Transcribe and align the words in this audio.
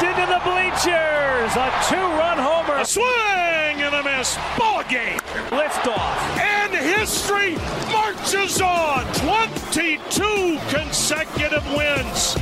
Deep 0.00 0.10
into 0.10 0.26
the 0.26 0.40
bleachers. 0.44 1.56
A 1.56 1.68
two-run 1.88 2.38
homer. 2.38 2.78
A 2.80 2.84
swing 2.84 3.82
and 3.82 3.94
a 3.94 4.02
miss. 4.02 4.36
Ball 4.56 4.82
game. 4.84 5.18
Liftoff. 5.50 6.38
And 6.38 6.72
history 6.74 7.56
marches 7.92 8.60
on. 8.60 9.04
22 9.14 10.58
consecutive 10.68 11.64
wins. 11.74 12.36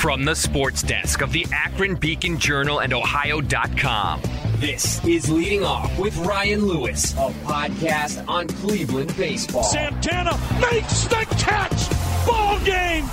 From 0.00 0.24
the 0.24 0.34
sports 0.34 0.82
desk 0.82 1.20
of 1.22 1.32
the 1.32 1.46
Akron 1.52 1.94
Beacon 1.94 2.38
Journal 2.38 2.80
and 2.80 2.92
Ohio.com. 2.92 4.20
This 4.56 5.04
is 5.04 5.30
Leading 5.30 5.64
Off 5.64 5.98
with 5.98 6.16
Ryan 6.18 6.64
Lewis, 6.66 7.12
a 7.14 7.30
podcast 7.44 8.26
on 8.28 8.46
Cleveland 8.48 9.14
baseball. 9.16 9.62
Santana 9.64 10.32
makes 10.60 11.04
the 11.04 11.26
catch. 11.38 12.26
Ball 12.26 12.58
game. 12.64 13.04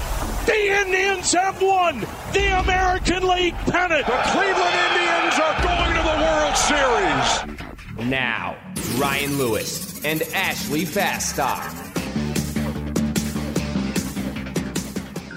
The 0.45 0.81
Indians 0.81 1.31
have 1.31 1.61
won 1.61 2.01
the 2.33 2.59
American 2.59 3.25
League 3.25 3.53
pennant. 3.53 4.05
The 4.05 4.21
Cleveland 4.25 4.75
Indians 4.89 5.39
are 5.39 5.63
going 5.63 5.95
to 5.95 6.03
the 6.03 6.17
World 6.19 6.57
Series. 6.57 8.09
Now, 8.09 8.57
Ryan 8.97 9.37
Lewis 9.37 10.03
and 10.03 10.21
Ashley 10.33 10.83
Bastock. 10.83 11.71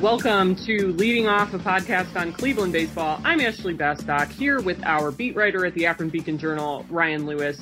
Welcome 0.00 0.56
to 0.56 0.92
Leading 0.94 1.28
Off 1.28 1.54
a 1.54 1.58
podcast 1.60 2.20
on 2.20 2.32
Cleveland 2.32 2.72
baseball. 2.72 3.20
I'm 3.22 3.40
Ashley 3.40 3.74
Bastock 3.74 4.32
here 4.32 4.60
with 4.60 4.84
our 4.84 5.12
beat 5.12 5.36
writer 5.36 5.64
at 5.64 5.74
the 5.74 5.86
Akron 5.86 6.08
Beacon 6.08 6.36
Journal, 6.36 6.84
Ryan 6.90 7.26
Lewis. 7.26 7.60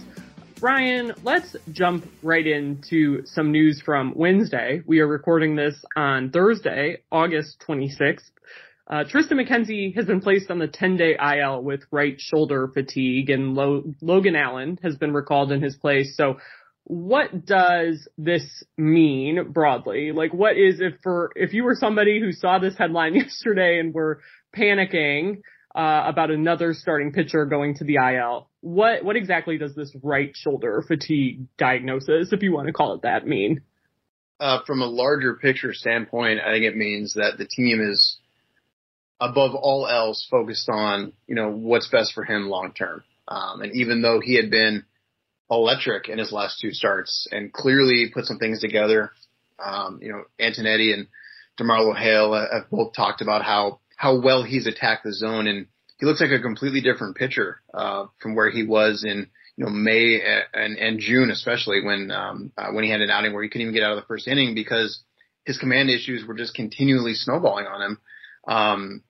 Ryan, 0.65 1.12
let's 1.23 1.55
jump 1.73 2.07
right 2.23 2.47
into 2.47 3.27
some 3.27 3.53
news 3.53 3.83
from 3.84 4.15
Wednesday. 4.17 4.81
We 4.87 5.01
are 5.01 5.06
recording 5.06 5.56
this 5.56 5.75
on 5.95 6.31
Thursday, 6.31 7.03
August 7.12 7.62
26th. 7.69 8.23
Uh, 8.89 9.05
Triston 9.05 9.33
McKenzie 9.33 9.95
has 9.95 10.06
been 10.06 10.23
placed 10.23 10.51
on 10.51 10.59
the 10.59 10.67
10 10.67 10.97
day 10.97 11.19
IL 11.21 11.62
with 11.62 11.83
right 11.91 12.19
shoulder 12.19 12.71
fatigue 12.73 13.29
and 13.29 13.53
Lo- 13.53 13.83
Logan 14.01 14.37
Allen 14.37 14.79
has 14.83 14.97
been 14.97 15.12
recalled 15.12 15.53
in 15.53 15.61
his 15.61 15.77
place. 15.77 16.17
So 16.17 16.39
what 16.84 17.45
does 17.45 18.09
this 18.17 18.65
mean 18.78 19.53
broadly? 19.53 20.12
Like 20.12 20.33
what 20.33 20.56
is 20.56 20.81
if 20.81 20.95
for, 21.03 21.31
if 21.37 21.53
you 21.53 21.65
were 21.65 21.77
somebody 21.78 22.21
who 22.21 22.33
saw 22.33 22.59
this 22.59 22.75
headline 22.78 23.15
yesterday 23.15 23.81
and 23.81 23.93
were 23.93 24.23
panicking, 24.56 25.43
uh, 25.75 26.05
about 26.06 26.30
another 26.30 26.75
starting 26.75 27.12
pitcher 27.12 27.44
going 27.47 27.75
to 27.77 27.84
the 27.84 27.97
IL, 27.97 28.48
what, 28.61 29.05
what 29.05 29.17
exactly 29.17 29.58
does 29.58 29.75
this 29.75 29.94
right 30.03 30.31
shoulder 30.34 30.84
fatigue 30.86 31.47
diagnosis, 31.58 32.33
if 32.33 32.42
you 32.42 32.53
want 32.53 32.66
to 32.66 32.72
call 32.72 32.94
it 32.94 33.03
that, 33.03 33.27
mean? 33.27 33.62
Uh, 34.41 34.58
from 34.66 34.83
a 34.83 34.86
larger 34.86 35.34
picture 35.34 35.72
standpoint, 35.72 36.41
I 36.41 36.53
think 36.53 36.64
it 36.64 36.77
means 36.77 37.14
that 37.14 37.39
the 37.39 37.47
team 37.47 37.81
is 37.81 38.19
above 39.20 39.55
all 39.55 39.86
else 39.86 40.27
focused 40.31 40.69
on, 40.69 41.12
you 41.27 41.34
know, 41.34 41.50
what's 41.50 41.88
best 41.88 42.12
for 42.14 42.25
him 42.25 42.48
long 42.48 42.72
term. 42.72 43.05
Um, 43.27 43.62
and 43.62 43.75
even 43.75 44.03
though 44.03 44.20
he 44.22 44.36
had 44.36 44.50
been 44.50 44.84
electric 45.50 46.09
in 46.09 46.19
his 46.19 46.33
last 46.33 46.61
two 46.61 46.72
starts 46.72 47.27
and 47.31 47.53
clearly 47.53 48.10
put 48.12 48.25
some 48.25 48.38
things 48.38 48.60
together. 48.60 49.12
Um, 49.62 50.00
you 50.03 50.10
know, 50.10 50.25
Antonetti 50.41 50.93
and 50.93 51.06
DeMarlo 51.59 51.97
Hale 51.97 52.34
have 52.34 52.70
both 52.70 52.94
talked 52.94 53.20
about 53.20 53.44
how, 53.44 53.81
how 54.04 54.20
well 54.20 54.42
he's 54.42 54.66
attacked 54.66 55.03
the 55.03 55.15
zone 55.15 55.47
and 55.47 55.66
he 55.98 56.04
looks 56.04 56.20
like 56.20 56.31
a 56.31 56.42
completely 56.42 56.82
different 56.82 57.16
pitcher, 57.16 57.62
uh, 57.72 58.04
from 58.20 58.34
where 58.34 58.50
he 58.50 58.62
was 58.62 59.03
in, 59.03 59.31
you 59.56 59.65
know, 59.65 59.70
May 59.70 60.20
and, 60.53 60.76
and 60.76 61.00
June, 61.00 61.31
especially 61.31 61.82
when, 61.82 62.10
um, 62.10 62.53
uh, 62.59 62.70
when 62.72 62.84
he 62.84 62.91
had 62.91 63.00
an 63.00 63.09
outing 63.09 63.32
where 63.32 63.43
he 63.43 63.48
couldn't 63.48 63.62
even 63.62 63.75
get 63.75 63.82
out 63.82 63.93
of 63.93 64.03
the 64.03 64.06
first 64.06 64.28
inning 64.28 64.54
because 64.54 65.03
his 65.47 65.56
command 65.56 65.88
issues 65.88 66.26
were 66.26 66.34
just 66.34 66.54
continually 66.54 67.14
snowballing 67.14 67.64
on 67.66 67.81
him. 67.81 67.98
Um, 68.47 69.03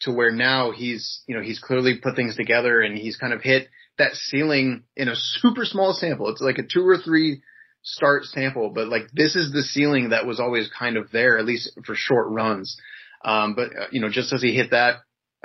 to 0.00 0.10
where 0.10 0.32
now 0.32 0.72
he's, 0.72 1.22
you 1.28 1.36
know, 1.36 1.42
he's 1.42 1.60
clearly 1.60 2.00
put 2.02 2.16
things 2.16 2.34
together 2.34 2.80
and 2.80 2.98
he's 2.98 3.16
kind 3.16 3.32
of 3.32 3.42
hit 3.42 3.68
that 3.98 4.14
ceiling 4.14 4.82
in 4.96 5.08
a 5.08 5.14
super 5.14 5.64
small 5.64 5.92
sample. 5.92 6.28
It's 6.30 6.40
like 6.40 6.58
a 6.58 6.66
two 6.66 6.84
or 6.84 6.98
three 6.98 7.42
start 7.82 8.24
sample, 8.24 8.70
but 8.70 8.88
like 8.88 9.12
this 9.12 9.36
is 9.36 9.52
the 9.52 9.62
ceiling 9.62 10.08
that 10.08 10.26
was 10.26 10.40
always 10.40 10.68
kind 10.76 10.96
of 10.96 11.12
there, 11.12 11.38
at 11.38 11.44
least 11.44 11.78
for 11.86 11.94
short 11.94 12.28
runs. 12.30 12.76
Um, 13.24 13.54
but 13.54 13.68
uh, 13.68 13.86
you 13.90 14.00
know, 14.00 14.10
just 14.10 14.32
as 14.32 14.42
he 14.42 14.54
hit 14.54 14.70
that, 14.70 14.96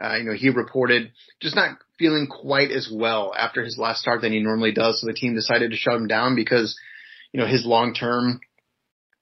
uh, 0.02 0.16
you 0.16 0.24
know, 0.24 0.34
he 0.34 0.50
reported 0.50 1.12
just 1.42 1.56
not 1.56 1.78
feeling 1.98 2.28
quite 2.28 2.72
as 2.72 2.90
well 2.94 3.34
after 3.38 3.64
his 3.64 3.78
last 3.78 4.02
start 4.02 4.22
than 4.22 4.32
he 4.32 4.40
normally 4.40 4.72
does. 4.72 5.02
So 5.02 5.08
the 5.08 5.14
team 5.14 5.34
decided 5.34 5.72
to 5.72 5.78
shut 5.78 5.96
him 5.96 6.08
down 6.08 6.36
because, 6.36 6.78
you 7.32 7.40
know, 7.40 7.48
his 7.48 7.66
long 7.66 7.94
term 7.94 8.40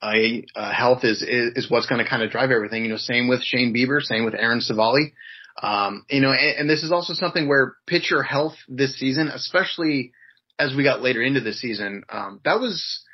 uh, 0.02 0.14
uh, 0.56 0.74
health 0.74 1.04
is, 1.04 1.22
is, 1.22 1.54
is 1.56 1.72
what's 1.72 1.88
going 1.88 2.04
to 2.04 2.10
kind 2.10 2.24
of 2.24 2.32
drive 2.32 2.52
everything. 2.52 2.84
You 2.84 2.90
know, 2.90 2.98
same 2.98 3.28
with 3.28 3.42
Shane 3.44 3.74
Bieber, 3.74 4.02
same 4.02 4.26
with 4.26 4.36
Aaron 4.36 4.60
Civale. 4.60 5.14
Um, 5.62 6.06
you 6.10 6.20
know, 6.20 6.32
and, 6.32 6.60
and, 6.60 6.70
this 6.70 6.84
is 6.84 6.92
also 6.92 7.14
something 7.14 7.48
where 7.48 7.76
pitcher 7.88 8.22
health 8.22 8.56
this 8.68 9.00
season, 9.00 9.30
especially 9.30 10.12
as 10.60 10.76
we 10.76 10.84
got 10.84 11.02
later 11.02 11.22
into 11.22 11.40
the 11.40 11.54
season, 11.54 12.04
um, 12.10 12.42
that 12.44 12.60
was 12.60 13.05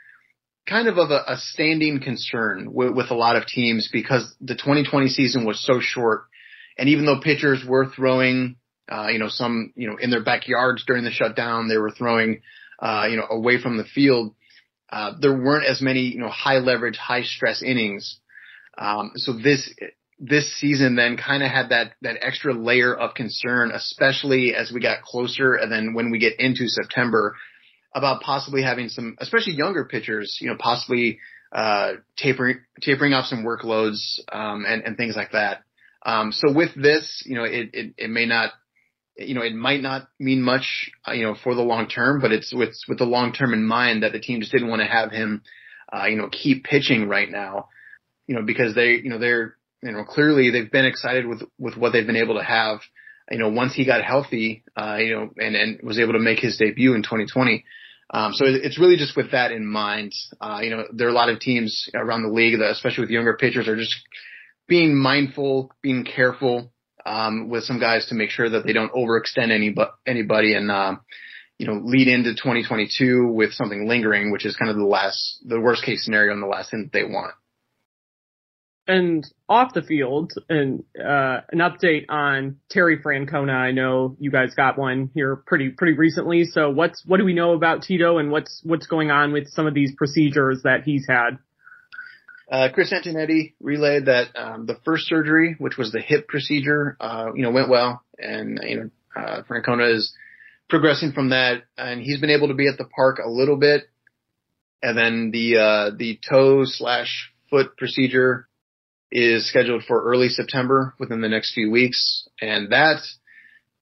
kind 0.68 0.88
of 0.88 0.98
of 0.98 1.12
a, 1.12 1.24
a 1.28 1.38
standing 1.38 2.00
concern 2.00 2.72
with, 2.72 2.94
with, 2.94 3.12
a 3.12 3.16
lot 3.16 3.36
of 3.36 3.46
teams 3.46 3.90
because 3.92 4.36
the 4.40 4.56
2020 4.56 5.08
season 5.08 5.46
was 5.46 5.64
so 5.66 5.80
short. 5.80 6.24
And 6.78 6.90
even 6.90 7.06
though 7.06 7.20
pitchers 7.20 7.64
were 7.68 7.88
throwing, 7.90 8.58
uh, 8.90 9.08
you 9.08 9.20
know, 9.20 9.30
some, 9.30 9.74
you 9.76 9.90
know, 9.90 9.98
in 9.98 10.10
their 10.10 10.24
backyards 10.24 10.84
during 10.86 11.04
the 11.04 11.12
shutdown, 11.12 11.68
they 11.68 11.78
were 11.78 11.92
throwing, 11.92 12.42
uh, 12.80 13.08
you 13.10 13.18
know, 13.18 13.28
away 13.30 13.62
from 13.62 13.78
the 13.78 13.84
field. 13.84 14.36
Uh, 14.90 15.14
there 15.20 15.34
weren't 15.34 15.66
as 15.66 15.82
many, 15.82 16.02
you 16.02 16.20
know, 16.20 16.30
high 16.30 16.58
leverage, 16.58 16.98
high 16.98 17.24
stress 17.24 17.64
innings. 17.64 18.20
Um, 18.78 19.12
so 19.16 19.34
this, 19.34 19.74
this 20.20 20.54
season 20.60 20.96
then 20.96 21.18
kind 21.18 21.44
of 21.44 21.50
had 21.50 21.70
that, 21.70 21.94
that 22.02 22.18
extra 22.22 22.54
layer 22.54 22.94
of 22.94 23.14
concern, 23.16 23.72
especially 23.72 24.54
as 24.54 24.72
we 24.72 24.80
got 24.80 25.02
closer 25.02 25.56
and 25.56 25.72
then 25.72 25.94
when 25.94 26.12
we 26.12 26.20
get 26.20 26.40
into 26.40 26.68
September 26.68 27.36
about 27.94 28.22
possibly 28.22 28.64
having 28.64 28.90
some, 28.90 29.16
especially 29.20 29.54
younger 29.54 29.86
pitchers, 29.86 30.38
you 30.42 30.50
know, 30.50 30.56
possibly, 30.58 31.20
uh, 31.52 31.94
tapering, 32.18 32.60
tapering 32.82 33.14
off 33.14 33.26
some 33.26 33.44
workloads, 33.44 34.20
um, 34.32 34.66
and, 34.66 34.84
and 34.84 34.98
things 34.98 35.16
like 35.16 35.32
that. 35.34 35.64
Um, 36.06 36.32
so 36.32 36.52
with 36.54 36.70
this, 36.76 37.24
you 37.26 37.36
know, 37.36 37.44
it, 37.44 37.70
it, 37.74 37.94
it 37.98 38.10
may 38.10 38.26
not, 38.26 38.52
you 39.18 39.36
know, 39.36 39.42
it 39.42 39.54
might 39.54 39.82
not 39.82 40.08
mean 40.20 40.42
much, 40.42 40.90
uh, 41.08 41.12
you 41.12 41.24
know, 41.24 41.36
for 41.44 41.54
the 41.54 41.62
long 41.62 41.88
term, 41.88 42.22
but 42.22 42.32
it's 42.32 42.54
with, 42.54 42.74
with 42.88 42.98
the 42.98 43.06
long 43.06 43.34
term 43.34 43.54
in 43.54 43.64
mind 43.64 44.04
that 44.04 44.14
the 44.14 44.20
team 44.20 44.40
just 44.40 44.52
didn't 44.52 44.70
want 44.70 44.82
to 44.82 44.88
have 44.88 45.12
him, 45.12 45.44
uh, 45.94 46.06
you 46.06 46.16
know, 46.16 46.30
keep 46.30 46.64
pitching 46.64 47.08
right 47.08 47.30
now, 47.30 47.68
you 48.28 48.36
know, 48.36 48.42
because 48.42 48.74
they, 48.74 48.92
you 48.92 49.10
know, 49.10 49.20
they're, 49.20 49.58
you 49.84 49.92
know, 49.92 50.04
clearly 50.04 50.52
they've 50.52 50.72
been 50.72 50.86
excited 50.86 51.26
with, 51.26 51.44
with 51.60 51.76
what 51.76 51.92
they've 51.92 52.08
been 52.08 52.16
able 52.16 52.36
to 52.36 52.44
have. 52.44 52.80
You 53.30 53.38
know, 53.38 53.50
once 53.50 53.74
he 53.74 53.86
got 53.86 54.04
healthy, 54.04 54.64
uh, 54.76 54.98
you 55.00 55.16
know, 55.16 55.30
and, 55.38 55.56
and 55.56 55.80
was 55.84 56.00
able 56.00 56.14
to 56.14 56.20
make 56.20 56.40
his 56.40 56.58
debut 56.58 56.96
in 56.96 57.02
2020. 57.02 57.64
Um, 58.14 58.34
so 58.34 58.46
it's 58.46 58.78
really 58.78 58.98
just 58.98 59.16
with 59.16 59.32
that 59.32 59.52
in 59.52 59.66
mind. 59.66 60.14
Uh, 60.40 60.60
you 60.62 60.70
know, 60.70 60.84
there 60.94 61.08
are 61.08 61.12
a 61.12 61.14
lot 61.14 61.30
of 61.30 61.40
teams 61.40 61.88
around 61.94 62.24
the 62.24 62.30
league 62.30 62.60
that, 62.60 62.72
especially 62.72 63.04
with 63.04 63.10
younger 63.10 63.38
pitchers, 63.38 63.68
are 63.70 63.78
just 63.78 63.96
being 64.68 64.96
mindful, 64.96 65.72
being 65.82 66.04
careful, 66.04 66.74
um, 67.06 67.50
with 67.50 67.64
some 67.64 67.80
guys 67.80 68.08
to 68.08 68.16
make 68.16 68.30
sure 68.30 68.50
that 68.50 68.66
they 68.66 68.74
don't 68.74 68.92
overextend 68.94 69.52
any, 69.52 69.74
anybody 70.06 70.54
and, 70.54 70.70
um, 70.70 71.00
you 71.58 71.68
know, 71.68 71.80
lead 71.84 72.08
into 72.08 72.32
2022 72.32 73.28
with 73.28 73.54
something 73.54 73.88
lingering, 73.88 74.32
which 74.32 74.46
is 74.46 74.56
kind 74.56 74.70
of 74.70 74.78
the 74.78 74.86
last, 74.86 75.38
the 75.46 75.60
worst 75.60 75.84
case 75.84 76.04
scenario 76.04 76.34
and 76.34 76.44
the 76.44 76.48
last 76.48 76.72
thing 76.72 76.84
that 76.84 76.92
they 76.92 77.04
want 77.04 77.34
and 78.88 79.26
off 79.48 79.74
the 79.74 79.82
field 79.82 80.34
and 80.50 80.84
uh, 80.98 81.42
an 81.52 81.60
update 81.60 82.06
on 82.10 82.58
Terry 82.70 83.00
Francona. 83.00 83.54
I 83.54 83.72
know 83.72 84.16
you 84.20 84.32
guys 84.32 84.54
got 84.56 84.78
one 84.78 85.10
here 85.14 85.36
pretty 85.36 85.70
pretty 85.70 85.98
recently. 85.98 86.46
So 86.46 86.70
what's 86.70 87.04
what 87.06 87.18
do 87.18 87.26
we 87.26 87.34
know 87.34 87.54
about 87.54 87.84
Tito 87.84 88.18
and 88.18 88.32
what's 88.32 88.62
what's 88.64 88.88
going 88.88 89.12
on 89.12 89.34
with 89.34 89.48
some 89.50 89.68
of 89.68 89.74
these 89.74 89.94
procedures 89.96 90.64
that 90.64 90.84
he's 90.84 91.06
had? 91.08 91.38
Uh, 92.52 92.68
Chris 92.74 92.92
Antonetti 92.92 93.54
relayed 93.62 94.08
that 94.08 94.28
um, 94.36 94.66
the 94.66 94.76
first 94.84 95.08
surgery, 95.08 95.56
which 95.58 95.78
was 95.78 95.94
the 95.94 96.02
hip 96.02 96.28
procedure, 96.28 96.98
uh, 97.00 97.28
you 97.34 97.44
know, 97.44 97.52
went 97.52 97.70
well, 97.70 98.04
and 98.18 98.60
you 98.64 98.76
know, 98.78 98.90
uh, 99.16 99.44
Francona 99.44 99.96
is 99.96 100.14
progressing 100.68 101.14
from 101.14 101.30
that, 101.30 101.64
and 101.78 102.02
he's 102.02 102.20
been 102.20 102.30
able 102.30 102.50
to 102.50 102.54
be 102.54 102.68
at 102.68 102.78
the 102.78 102.86
park 102.86 103.20
a 103.24 103.30
little 103.30 103.58
bit. 103.58 103.84
And 104.84 104.98
then 104.98 105.32
the 105.32 105.58
uh, 105.58 105.92
the 105.96 106.20
toe 106.28 106.64
slash 106.66 107.32
foot 107.50 107.78
procedure 107.78 108.48
is 109.12 109.48
scheduled 109.48 109.84
for 109.84 110.04
early 110.04 110.30
September 110.30 110.94
within 111.00 111.22
the 111.22 111.30
next 111.30 111.54
few 111.54 111.70
weeks. 111.70 112.28
And 112.40 112.72
that, 112.72 113.02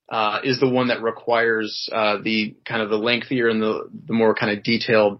uh, 0.09 0.39
is 0.43 0.59
the 0.59 0.69
one 0.69 0.87
that 0.87 1.03
requires 1.03 1.87
uh, 1.91 2.17
the 2.23 2.55
kind 2.67 2.81
of 2.81 2.89
the 2.89 2.97
lengthier 2.97 3.47
and 3.47 3.61
the 3.61 3.89
the 4.07 4.13
more 4.13 4.33
kind 4.33 4.57
of 4.57 4.63
detailed, 4.63 5.19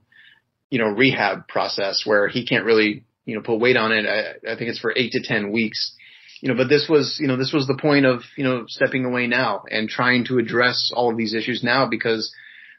you 0.71 0.79
know, 0.79 0.87
rehab 0.87 1.47
process 1.47 2.01
where 2.05 2.27
he 2.27 2.45
can't 2.45 2.65
really 2.65 3.05
you 3.25 3.35
know 3.35 3.41
put 3.41 3.59
weight 3.59 3.77
on 3.77 3.91
it. 3.91 4.05
I, 4.07 4.53
I 4.53 4.57
think 4.57 4.69
it's 4.69 4.79
for 4.79 4.93
eight 4.95 5.11
to 5.11 5.21
ten 5.23 5.51
weeks. 5.51 5.95
You 6.41 6.49
know, 6.49 6.55
but 6.55 6.69
this 6.69 6.87
was, 6.89 7.17
you 7.19 7.27
know, 7.27 7.35
this 7.35 7.51
was 7.51 7.67
the 7.67 7.77
point 7.77 8.05
of, 8.05 8.21
you 8.37 8.45
know, 8.45 8.63
stepping 8.67 9.03
away 9.03 9.27
now 9.27 9.63
and 9.69 9.89
trying 9.89 10.23
to 10.27 10.37
address 10.39 10.89
all 10.95 11.11
of 11.11 11.17
these 11.17 11.33
issues 11.33 11.65
now 11.65 11.85
because 11.85 12.33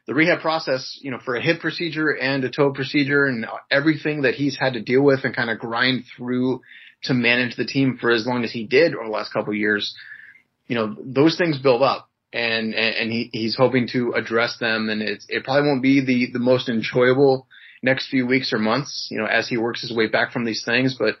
the 0.07 0.15
rehab 0.15 0.41
process, 0.41 0.97
you 1.01 1.11
know, 1.11 1.19
for 1.23 1.35
a 1.35 1.41
hip 1.41 1.61
procedure 1.61 2.09
and 2.09 2.43
a 2.43 2.49
toe 2.49 2.73
procedure 2.73 3.25
and 3.25 3.45
everything 3.69 4.23
that 4.23 4.33
he's 4.33 4.57
had 4.59 4.73
to 4.73 4.81
deal 4.81 5.03
with 5.03 5.25
and 5.25 5.35
kind 5.35 5.51
of 5.51 5.59
grind 5.59 6.05
through 6.17 6.61
to 7.03 7.13
manage 7.13 7.55
the 7.55 7.65
team 7.65 7.97
for 7.99 8.11
as 8.11 8.25
long 8.25 8.43
as 8.43 8.51
he 8.51 8.65
did 8.65 8.95
over 8.95 9.05
the 9.05 9.11
last 9.11 9.33
couple 9.33 9.51
of 9.51 9.57
years, 9.57 9.95
you 10.67 10.75
know, 10.75 10.95
those 10.99 11.37
things 11.37 11.57
build 11.57 11.81
up 11.81 12.09
and, 12.31 12.73
and, 12.73 13.11
he, 13.11 13.29
he's 13.33 13.55
hoping 13.55 13.87
to 13.91 14.13
address 14.13 14.57
them. 14.59 14.89
And 14.89 15.01
it's, 15.01 15.25
it 15.27 15.43
probably 15.43 15.69
won't 15.69 15.83
be 15.83 16.05
the, 16.05 16.31
the 16.31 16.39
most 16.39 16.69
enjoyable 16.69 17.47
next 17.83 18.09
few 18.09 18.27
weeks 18.27 18.53
or 18.53 18.59
months, 18.59 19.07
you 19.11 19.17
know, 19.17 19.25
as 19.25 19.49
he 19.49 19.57
works 19.57 19.81
his 19.81 19.95
way 19.95 20.07
back 20.07 20.31
from 20.31 20.45
these 20.45 20.63
things, 20.63 20.95
but 20.97 21.15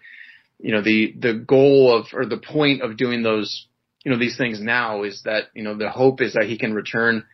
you 0.59 0.71
know, 0.71 0.81
the, 0.81 1.13
the 1.19 1.33
goal 1.33 1.97
of, 1.97 2.05
or 2.13 2.25
the 2.25 2.37
point 2.37 2.81
of 2.81 2.95
doing 2.95 3.23
those, 3.23 3.65
you 4.05 4.11
know, 4.11 4.19
these 4.19 4.37
things 4.37 4.61
now 4.61 5.03
is 5.03 5.23
that, 5.25 5.45
you 5.53 5.63
know, 5.63 5.75
the 5.75 5.89
hope 5.89 6.21
is 6.21 6.33
that 6.33 6.45
he 6.45 6.57
can 6.57 6.73
return, 6.73 7.25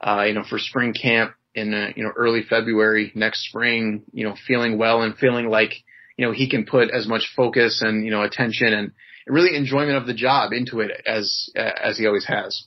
uh, 0.00 0.22
you 0.26 0.34
know, 0.34 0.44
for 0.48 0.58
spring 0.58 0.94
camp 0.94 1.34
in, 1.54 1.74
uh, 1.74 1.88
you 1.96 2.04
know, 2.04 2.12
early 2.16 2.42
February 2.48 3.10
next 3.14 3.48
spring, 3.48 4.04
you 4.12 4.24
know, 4.24 4.36
feeling 4.46 4.78
well 4.78 5.02
and 5.02 5.16
feeling 5.16 5.48
like, 5.48 5.72
you 6.16 6.26
know, 6.26 6.32
he 6.32 6.48
can 6.48 6.64
put 6.64 6.90
as 6.90 7.06
much 7.06 7.32
focus 7.36 7.82
and, 7.82 8.04
you 8.04 8.10
know, 8.10 8.22
attention 8.22 8.72
and 8.72 8.92
really 9.26 9.56
enjoyment 9.56 9.96
of 9.96 10.06
the 10.06 10.14
job 10.14 10.52
into 10.52 10.80
it 10.80 10.90
as, 11.06 11.48
as 11.56 11.98
he 11.98 12.06
always 12.06 12.26
has. 12.26 12.64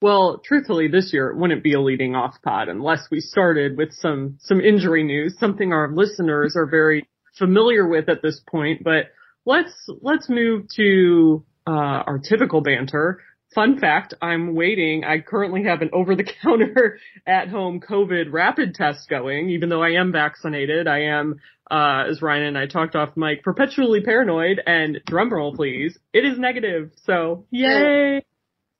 Well, 0.00 0.40
truthfully, 0.44 0.88
this 0.88 1.12
year 1.12 1.30
it 1.30 1.36
wouldn't 1.36 1.62
be 1.62 1.72
a 1.72 1.80
leading 1.80 2.14
off 2.14 2.36
pod 2.42 2.68
unless 2.68 3.08
we 3.10 3.20
started 3.20 3.76
with 3.76 3.92
some, 3.92 4.38
some 4.40 4.60
injury 4.60 5.02
news, 5.04 5.36
something 5.38 5.72
our 5.72 5.90
listeners 5.90 6.54
are 6.56 6.66
very 6.66 7.08
familiar 7.38 7.86
with 7.86 8.08
at 8.08 8.22
this 8.22 8.40
point, 8.48 8.84
but 8.84 9.06
let's, 9.44 9.72
let's 10.02 10.28
move 10.28 10.66
to, 10.76 11.44
uh, 11.66 11.70
our 12.06 12.18
typical 12.18 12.60
banter. 12.60 13.20
Fun 13.54 13.78
fact, 13.78 14.14
I'm 14.20 14.54
waiting. 14.54 15.04
I 15.04 15.20
currently 15.20 15.64
have 15.64 15.80
an 15.80 15.90
over 15.92 16.14
the 16.14 16.28
counter 16.42 16.98
at 17.26 17.48
home 17.48 17.80
COVID 17.80 18.32
rapid 18.32 18.74
test 18.74 19.08
going, 19.08 19.50
even 19.50 19.68
though 19.68 19.82
I 19.82 19.92
am 19.92 20.12
vaccinated. 20.12 20.86
I 20.88 21.04
am, 21.04 21.40
uh, 21.70 22.04
as 22.10 22.20
Ryan 22.20 22.44
and 22.44 22.58
I 22.58 22.66
talked 22.66 22.96
off 22.96 23.16
mic, 23.16 23.42
perpetually 23.42 24.02
paranoid 24.02 24.60
and 24.66 25.00
drumroll 25.08 25.54
please, 25.54 25.96
it 26.12 26.24
is 26.24 26.38
negative. 26.38 26.90
So 27.04 27.46
yay! 27.50 28.22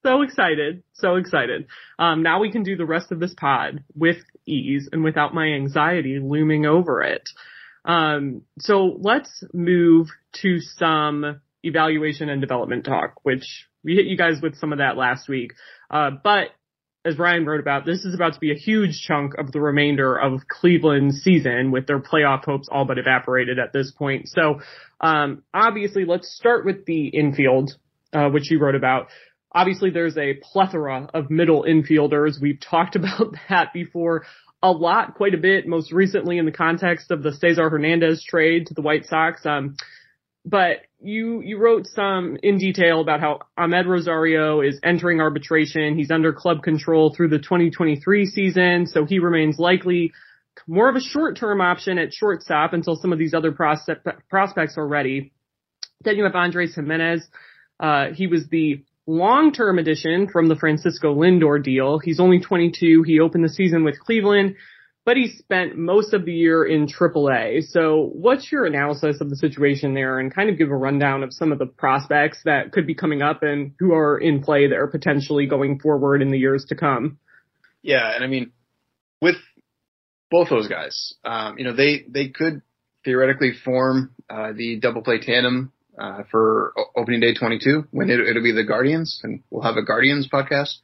So 0.04 0.22
excited. 0.22 0.82
So 0.92 1.16
excited. 1.16 1.66
Um, 1.98 2.22
now 2.22 2.40
we 2.40 2.52
can 2.52 2.62
do 2.62 2.76
the 2.76 2.86
rest 2.86 3.10
of 3.10 3.18
this 3.18 3.34
pod 3.34 3.82
with 3.94 4.18
ease 4.46 4.88
and 4.92 5.02
without 5.02 5.34
my 5.34 5.46
anxiety 5.46 6.20
looming 6.22 6.66
over 6.66 7.02
it. 7.02 7.28
Um, 7.84 8.42
so 8.58 8.98
let's 9.00 9.42
move 9.52 10.08
to 10.42 10.58
some 10.60 11.40
evaluation 11.62 12.28
and 12.28 12.40
development 12.40 12.84
talk, 12.84 13.14
which 13.22 13.66
we 13.86 13.94
hit 13.94 14.06
you 14.06 14.16
guys 14.16 14.40
with 14.42 14.58
some 14.58 14.72
of 14.72 14.78
that 14.78 14.96
last 14.96 15.28
week. 15.28 15.54
Uh, 15.90 16.10
but 16.22 16.48
as 17.04 17.16
Ryan 17.18 17.46
wrote 17.46 17.60
about, 17.60 17.86
this 17.86 18.04
is 18.04 18.14
about 18.14 18.34
to 18.34 18.40
be 18.40 18.50
a 18.50 18.56
huge 18.56 19.00
chunk 19.06 19.34
of 19.38 19.52
the 19.52 19.60
remainder 19.60 20.16
of 20.16 20.40
Cleveland's 20.48 21.22
season 21.22 21.70
with 21.70 21.86
their 21.86 22.00
playoff 22.00 22.44
hopes 22.44 22.68
all 22.70 22.84
but 22.84 22.98
evaporated 22.98 23.60
at 23.60 23.72
this 23.72 23.92
point. 23.92 24.28
So, 24.28 24.60
um, 25.00 25.44
obviously 25.54 26.04
let's 26.04 26.34
start 26.36 26.66
with 26.66 26.84
the 26.84 27.06
infield, 27.06 27.70
uh, 28.12 28.28
which 28.28 28.50
you 28.50 28.58
wrote 28.58 28.74
about. 28.74 29.06
Obviously 29.54 29.90
there's 29.90 30.18
a 30.18 30.34
plethora 30.42 31.08
of 31.14 31.30
middle 31.30 31.62
infielders. 31.62 32.40
We've 32.42 32.60
talked 32.60 32.96
about 32.96 33.36
that 33.48 33.72
before 33.72 34.26
a 34.62 34.72
lot, 34.72 35.14
quite 35.14 35.34
a 35.34 35.38
bit, 35.38 35.68
most 35.68 35.92
recently 35.92 36.38
in 36.38 36.44
the 36.44 36.50
context 36.50 37.12
of 37.12 37.22
the 37.22 37.32
Cesar 37.32 37.70
Hernandez 37.70 38.24
trade 38.28 38.66
to 38.66 38.74
the 38.74 38.82
White 38.82 39.06
Sox. 39.06 39.46
Um, 39.46 39.76
but 40.46 40.82
you, 41.00 41.42
you 41.42 41.58
wrote 41.58 41.86
some 41.88 42.38
in 42.42 42.58
detail 42.58 43.00
about 43.00 43.20
how 43.20 43.40
Amed 43.58 43.86
Rosario 43.86 44.60
is 44.60 44.78
entering 44.84 45.20
arbitration. 45.20 45.96
He's 45.96 46.10
under 46.10 46.32
club 46.32 46.62
control 46.62 47.12
through 47.14 47.28
the 47.28 47.38
2023 47.38 48.26
season, 48.26 48.86
so 48.86 49.04
he 49.04 49.18
remains 49.18 49.58
likely 49.58 50.12
more 50.68 50.88
of 50.88 50.96
a 50.96 51.00
short-term 51.00 51.60
option 51.60 51.98
at 51.98 52.14
shortstop 52.14 52.72
until 52.72 52.96
some 52.96 53.12
of 53.12 53.18
these 53.18 53.34
other 53.34 53.52
prospect, 53.52 54.06
prospects 54.30 54.78
are 54.78 54.86
ready. 54.86 55.32
Then 56.02 56.16
you 56.16 56.24
have 56.24 56.32
Andrés 56.32 56.78
Giménez. 56.78 57.22
Uh, 57.78 58.14
he 58.14 58.26
was 58.26 58.48
the 58.48 58.84
long-term 59.06 59.78
addition 59.78 60.28
from 60.28 60.48
the 60.48 60.56
Francisco 60.56 61.14
Lindor 61.14 61.62
deal. 61.62 61.98
He's 61.98 62.20
only 62.20 62.40
22. 62.40 63.02
He 63.02 63.20
opened 63.20 63.44
the 63.44 63.48
season 63.48 63.84
with 63.84 63.98
Cleveland, 64.00 64.56
but 65.06 65.16
he 65.16 65.28
spent 65.28 65.78
most 65.78 66.12
of 66.12 66.24
the 66.24 66.32
year 66.32 66.64
in 66.64 66.88
AAA. 66.88 67.62
So 67.68 68.10
what's 68.12 68.50
your 68.50 68.66
analysis 68.66 69.20
of 69.20 69.30
the 69.30 69.36
situation 69.36 69.94
there 69.94 70.18
and 70.18 70.34
kind 70.34 70.50
of 70.50 70.58
give 70.58 70.68
a 70.68 70.76
rundown 70.76 71.22
of 71.22 71.32
some 71.32 71.52
of 71.52 71.60
the 71.60 71.66
prospects 71.66 72.40
that 72.44 72.72
could 72.72 72.88
be 72.88 72.94
coming 72.94 73.22
up 73.22 73.44
and 73.44 73.72
who 73.78 73.94
are 73.94 74.18
in 74.18 74.42
play 74.42 74.66
there 74.66 74.88
potentially 74.88 75.46
going 75.46 75.78
forward 75.78 76.22
in 76.22 76.32
the 76.32 76.38
years 76.38 76.64
to 76.70 76.74
come? 76.74 77.18
Yeah. 77.82 78.16
And 78.16 78.24
I 78.24 78.26
mean, 78.26 78.50
with 79.22 79.36
both 80.28 80.50
those 80.50 80.66
guys, 80.66 81.14
um, 81.24 81.56
you 81.56 81.64
know, 81.64 81.76
they, 81.76 82.04
they 82.08 82.30
could 82.30 82.62
theoretically 83.04 83.52
form, 83.64 84.12
uh, 84.28 84.54
the 84.56 84.80
double 84.80 85.02
play 85.02 85.20
tandem 85.20 85.72
uh, 85.96 86.24
for 86.32 86.74
opening 86.96 87.20
day 87.20 87.32
22 87.32 87.86
when 87.92 88.10
it, 88.10 88.18
will 88.18 88.42
be 88.42 88.50
the 88.50 88.64
Guardians 88.64 89.20
and 89.22 89.44
we'll 89.50 89.62
have 89.62 89.76
a 89.76 89.84
Guardians 89.84 90.28
podcast. 90.28 90.78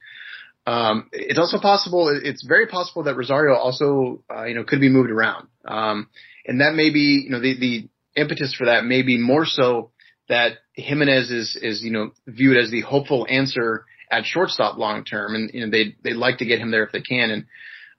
Um, 0.66 1.08
it's 1.12 1.38
also 1.38 1.58
possible, 1.58 2.08
it's 2.22 2.44
very 2.46 2.66
possible 2.66 3.04
that 3.04 3.16
Rosario 3.16 3.54
also, 3.54 4.22
uh, 4.30 4.44
you 4.44 4.54
know, 4.54 4.64
could 4.64 4.80
be 4.80 4.88
moved 4.88 5.10
around. 5.10 5.48
Um, 5.64 6.08
and 6.46 6.60
that 6.60 6.74
may 6.74 6.90
be, 6.90 7.22
you 7.24 7.30
know, 7.30 7.40
the, 7.40 7.58
the 7.58 7.88
impetus 8.20 8.54
for 8.54 8.66
that 8.66 8.84
may 8.84 9.02
be 9.02 9.18
more 9.18 9.44
so 9.44 9.90
that 10.28 10.58
Giménez 10.78 11.30
is, 11.32 11.58
is, 11.60 11.82
you 11.82 11.90
know, 11.90 12.12
viewed 12.26 12.56
as 12.56 12.70
the 12.70 12.82
hopeful 12.82 13.26
answer 13.28 13.84
at 14.10 14.24
shortstop 14.24 14.78
long 14.78 15.04
term. 15.04 15.34
And, 15.34 15.50
you 15.52 15.64
know, 15.64 15.70
they, 15.70 15.96
they'd 16.04 16.14
like 16.14 16.38
to 16.38 16.46
get 16.46 16.60
him 16.60 16.70
there 16.70 16.84
if 16.84 16.92
they 16.92 17.00
can. 17.00 17.30
And, 17.30 17.46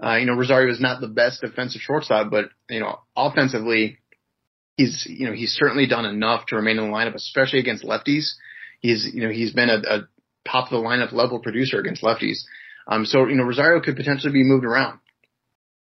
uh, 0.02 0.16
you 0.18 0.26
know, 0.26 0.34
Rosario 0.34 0.72
is 0.72 0.82
not 0.82 1.02
the 1.02 1.08
best 1.08 1.42
defensive 1.42 1.82
shortstop, 1.82 2.32
but, 2.32 2.46
you 2.70 2.80
know, 2.80 3.00
offensively, 3.16 4.00
he's 4.78 5.06
you 5.08 5.28
know 5.28 5.34
he's 5.34 5.52
certainly 5.52 5.88
done 5.88 6.06
enough 6.06 6.46
to 6.48 6.56
remain 6.56 6.78
in 6.78 6.86
the 6.86 6.92
lineup, 6.92 7.16
especially 7.16 7.60
against 7.60 7.84
lefties. 7.84 8.34
He's 8.80 9.10
you 9.14 9.22
know 9.22 9.30
he's 9.30 9.54
been 9.54 9.70
a, 9.70 9.78
a 9.78 10.08
top 10.46 10.72
of 10.72 10.82
the 10.82 10.88
lineup 10.88 11.14
level 11.14 11.40
producer 11.40 11.80
against 11.80 12.04
lefties. 12.04 12.40
Um, 12.88 13.06
so 13.06 13.28
you 13.28 13.36
know 13.36 13.44
Rosario 13.44 13.82
could 13.82 13.96
potentially 13.96 14.34
be 14.34 14.44
moved 14.44 14.66
around, 14.66 15.00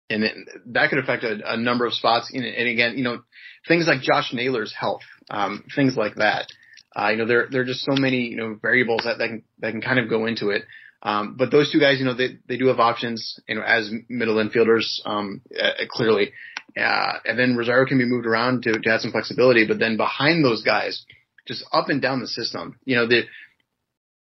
and 0.09 0.23
it, 0.23 0.35
that 0.67 0.89
could 0.89 0.99
affect 0.99 1.23
a, 1.23 1.53
a 1.53 1.57
number 1.57 1.85
of 1.85 1.93
spots. 1.93 2.31
And, 2.33 2.43
and 2.43 2.67
again, 2.67 2.97
you 2.97 3.03
know 3.03 3.21
things 3.67 3.87
like 3.87 4.01
Josh 4.01 4.33
Naylor's 4.33 4.73
health, 4.77 5.01
um, 5.29 5.63
things 5.75 5.95
like 5.95 6.15
that. 6.15 6.47
Uh, 6.95 7.09
you 7.09 7.17
know 7.17 7.25
there 7.25 7.47
there 7.51 7.61
are 7.61 7.65
just 7.65 7.85
so 7.85 7.93
many 7.93 8.27
you 8.27 8.37
know 8.37 8.57
variables 8.61 9.01
that 9.05 9.17
that 9.17 9.27
can 9.27 9.43
that 9.59 9.71
can 9.71 9.81
kind 9.81 9.99
of 9.99 10.09
go 10.09 10.25
into 10.25 10.49
it. 10.49 10.63
Um, 11.03 11.35
but 11.37 11.49
those 11.49 11.71
two 11.71 11.79
guys, 11.79 11.99
you 11.99 12.05
know, 12.05 12.13
they, 12.13 12.37
they 12.47 12.57
do 12.57 12.67
have 12.67 12.79
options, 12.79 13.39
you 13.47 13.55
know, 13.55 13.63
as 13.63 13.91
middle 14.07 14.35
infielders, 14.35 14.85
um, 15.05 15.41
uh, 15.59 15.71
clearly. 15.89 16.31
Uh, 16.77 17.13
and 17.25 17.39
then 17.39 17.57
Rosario 17.57 17.85
can 17.85 17.97
be 17.97 18.05
moved 18.05 18.25
around 18.25 18.63
to, 18.63 18.79
to 18.79 18.89
have 18.89 19.01
some 19.01 19.11
flexibility, 19.11 19.65
but 19.67 19.79
then 19.79 19.97
behind 19.97 20.45
those 20.45 20.61
guys, 20.63 21.03
just 21.47 21.65
up 21.73 21.89
and 21.89 22.01
down 22.01 22.19
the 22.19 22.27
system, 22.27 22.77
you 22.85 22.95
know, 22.95 23.07
the 23.07 23.23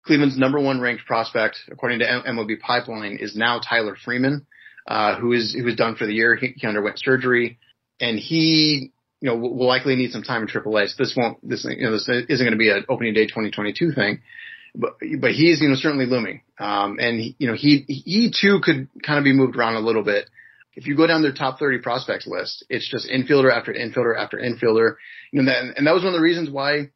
Cleveland's 0.05 0.37
number 0.37 0.59
one 0.59 0.81
ranked 0.81 1.05
prospect, 1.05 1.57
according 1.71 1.99
to 1.99 2.05
MLB 2.05 2.59
Pipeline, 2.59 3.17
is 3.19 3.35
now 3.35 3.59
Tyler 3.59 3.95
Freeman, 4.03 4.45
uh, 4.87 5.15
who 5.17 5.31
is, 5.31 5.53
who 5.53 5.67
is 5.67 5.75
done 5.75 5.95
for 5.95 6.05
the 6.05 6.13
year. 6.13 6.35
He, 6.35 6.53
he 6.57 6.67
underwent 6.67 6.99
surgery 6.99 7.57
and 7.99 8.19
he, 8.19 8.91
you 9.21 9.29
know, 9.29 9.37
will 9.37 9.67
likely 9.67 9.95
need 9.95 10.11
some 10.11 10.23
time 10.23 10.41
in 10.41 10.47
AAA. 10.49 10.89
So 10.89 10.95
this 10.97 11.15
won't, 11.15 11.37
this, 11.47 11.65
you 11.65 11.85
know, 11.85 11.93
this 11.93 12.09
isn't 12.09 12.45
going 12.45 12.51
to 12.51 12.57
be 12.57 12.69
an 12.69 12.85
opening 12.89 13.13
day 13.13 13.25
2022 13.25 13.93
thing 13.93 14.19
but 14.75 14.97
but 15.19 15.31
he's 15.31 15.61
you 15.61 15.69
know 15.69 15.75
certainly 15.75 16.05
looming. 16.05 16.41
Um, 16.59 16.97
and 16.99 17.19
he, 17.19 17.35
you 17.39 17.47
know 17.47 17.55
he 17.55 17.85
he 17.87 18.31
too 18.39 18.59
could 18.61 18.89
kind 19.05 19.19
of 19.19 19.23
be 19.23 19.33
moved 19.33 19.55
around 19.55 19.75
a 19.75 19.79
little 19.79 20.03
bit. 20.03 20.29
If 20.75 20.87
you 20.87 20.97
go 20.97 21.05
down 21.05 21.21
their 21.21 21.33
top 21.33 21.59
30 21.59 21.79
prospects 21.79 22.25
list, 22.25 22.65
it's 22.67 22.89
just 22.89 23.07
infielder 23.07 23.55
after 23.55 23.71
infielder 23.71 24.17
after 24.17 24.37
infielder. 24.37 24.95
You 25.31 25.43
know, 25.43 25.51
that, 25.51 25.77
and 25.77 25.85
that 25.85 25.93
was 25.93 26.03
one 26.03 26.13
of 26.13 26.17
the 26.17 26.23
reasons 26.23 26.49
why 26.49 26.89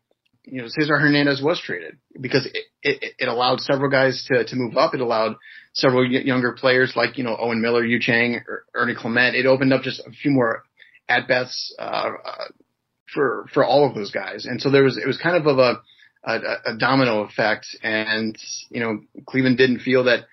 you 0.47 0.61
know 0.61 0.67
Cesar 0.67 0.97
Hernandez 0.97 1.41
was 1.41 1.61
traded 1.61 1.97
because 2.19 2.45
it, 2.45 2.65
it, 2.81 3.13
it 3.19 3.27
allowed 3.27 3.61
several 3.61 3.91
guys 3.91 4.25
to 4.27 4.43
to 4.45 4.55
move 4.55 4.77
up. 4.77 4.93
It 4.93 5.01
allowed 5.01 5.35
several 5.73 6.05
younger 6.05 6.53
players 6.53 6.93
like 6.95 7.17
you 7.17 7.23
know 7.23 7.35
Owen 7.37 7.61
Miller, 7.61 7.85
Yu 7.85 7.99
Chang, 7.99 8.41
er, 8.47 8.65
Ernie 8.73 8.95
Clement. 8.95 9.35
It 9.35 9.45
opened 9.45 9.73
up 9.73 9.83
just 9.83 10.01
a 10.05 10.11
few 10.11 10.31
more 10.31 10.63
at 11.09 11.27
bats 11.27 11.75
uh, 11.77 12.09
uh, 12.25 12.45
for 13.13 13.45
for 13.53 13.63
all 13.63 13.87
of 13.87 13.95
those 13.95 14.11
guys. 14.11 14.45
And 14.45 14.61
so 14.61 14.71
there 14.71 14.83
was 14.83 14.97
it 14.97 15.05
was 15.05 15.17
kind 15.17 15.35
of 15.35 15.45
of 15.45 15.59
a 15.59 15.81
a, 16.27 16.39
a 16.65 16.77
domino 16.77 17.21
effect. 17.21 17.67
And, 17.81 18.37
you 18.69 18.81
know, 18.81 18.99
Cleveland 19.25 19.57
didn't 19.57 19.79
feel 19.79 20.03
that, 20.05 20.25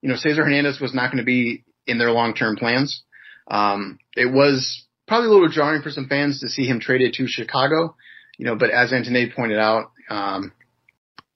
you 0.00 0.08
know, 0.08 0.16
Cesar 0.16 0.44
Hernandez 0.44 0.80
was 0.80 0.94
not 0.94 1.08
going 1.10 1.18
to 1.18 1.24
be 1.24 1.64
in 1.86 1.98
their 1.98 2.10
long-term 2.10 2.56
plans. 2.56 3.02
Um, 3.50 3.98
it 4.16 4.32
was 4.32 4.84
probably 5.06 5.28
a 5.28 5.30
little 5.30 5.48
jarring 5.48 5.82
for 5.82 5.90
some 5.90 6.08
fans 6.08 6.40
to 6.40 6.48
see 6.48 6.66
him 6.66 6.80
traded 6.80 7.14
to 7.14 7.26
Chicago, 7.26 7.96
you 8.38 8.46
know, 8.46 8.56
but 8.56 8.70
as 8.70 8.92
Antoine 8.92 9.32
pointed 9.34 9.58
out, 9.58 9.92
um, 10.08 10.52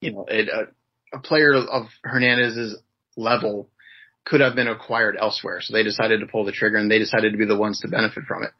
you 0.00 0.12
know, 0.12 0.26
it, 0.28 0.48
uh, 0.48 0.66
a 1.12 1.20
player 1.20 1.54
of 1.54 1.86
Hernandez's 2.02 2.78
level 3.16 3.68
could 4.24 4.40
have 4.40 4.54
been 4.54 4.68
acquired 4.68 5.16
elsewhere. 5.18 5.60
So 5.60 5.72
they 5.72 5.82
decided 5.82 6.20
to 6.20 6.26
pull 6.26 6.44
the 6.44 6.52
trigger 6.52 6.76
and 6.76 6.90
they 6.90 6.98
decided 6.98 7.32
to 7.32 7.38
be 7.38 7.46
the 7.46 7.56
ones 7.56 7.80
to 7.80 7.88
benefit 7.88 8.24
from 8.24 8.42
it. 8.42 8.50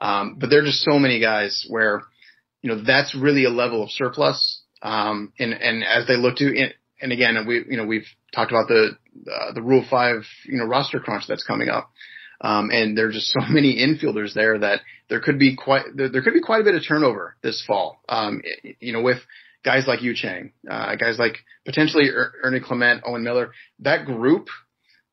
Um, 0.00 0.36
but 0.38 0.48
there 0.48 0.60
are 0.60 0.64
just 0.64 0.84
so 0.84 0.98
many 0.98 1.20
guys 1.20 1.66
where, 1.68 2.02
you 2.62 2.70
know, 2.70 2.82
that's 2.84 3.14
really 3.14 3.44
a 3.44 3.50
level 3.50 3.82
of 3.82 3.90
surplus. 3.90 4.62
Um, 4.80 5.32
and, 5.38 5.52
and 5.52 5.82
as 5.82 6.06
they 6.06 6.16
look 6.16 6.36
to, 6.36 6.70
and 7.00 7.12
again, 7.12 7.44
we, 7.46 7.64
you 7.68 7.76
know, 7.76 7.84
we've 7.84 8.06
talked 8.32 8.52
about 8.52 8.68
the, 8.68 8.90
uh, 9.30 9.52
the 9.54 9.62
rule 9.62 9.84
five, 9.90 10.22
you 10.44 10.58
know, 10.58 10.64
roster 10.64 11.00
crunch 11.00 11.24
that's 11.26 11.44
coming 11.44 11.68
up. 11.68 11.90
Um, 12.40 12.70
and 12.70 12.96
there's 12.96 13.14
just 13.14 13.32
so 13.32 13.40
many 13.48 13.76
infielders 13.76 14.34
there 14.34 14.58
that 14.60 14.80
there 15.08 15.20
could 15.20 15.38
be 15.38 15.56
quite, 15.56 15.84
there, 15.94 16.08
there 16.08 16.22
could 16.22 16.34
be 16.34 16.40
quite 16.40 16.60
a 16.60 16.64
bit 16.64 16.74
of 16.74 16.82
turnover 16.86 17.36
this 17.42 17.62
fall. 17.66 18.02
Um, 18.08 18.42
you 18.80 18.92
know, 18.92 19.02
with 19.02 19.18
guys 19.64 19.86
like 19.86 20.02
Yu 20.02 20.14
Chang, 20.14 20.52
uh, 20.70 20.96
guys 20.96 21.18
like 21.18 21.38
potentially 21.64 22.08
er- 22.10 22.32
Ernie 22.42 22.60
Clement, 22.60 23.02
Owen 23.04 23.24
Miller, 23.24 23.52
that 23.80 24.06
group, 24.06 24.48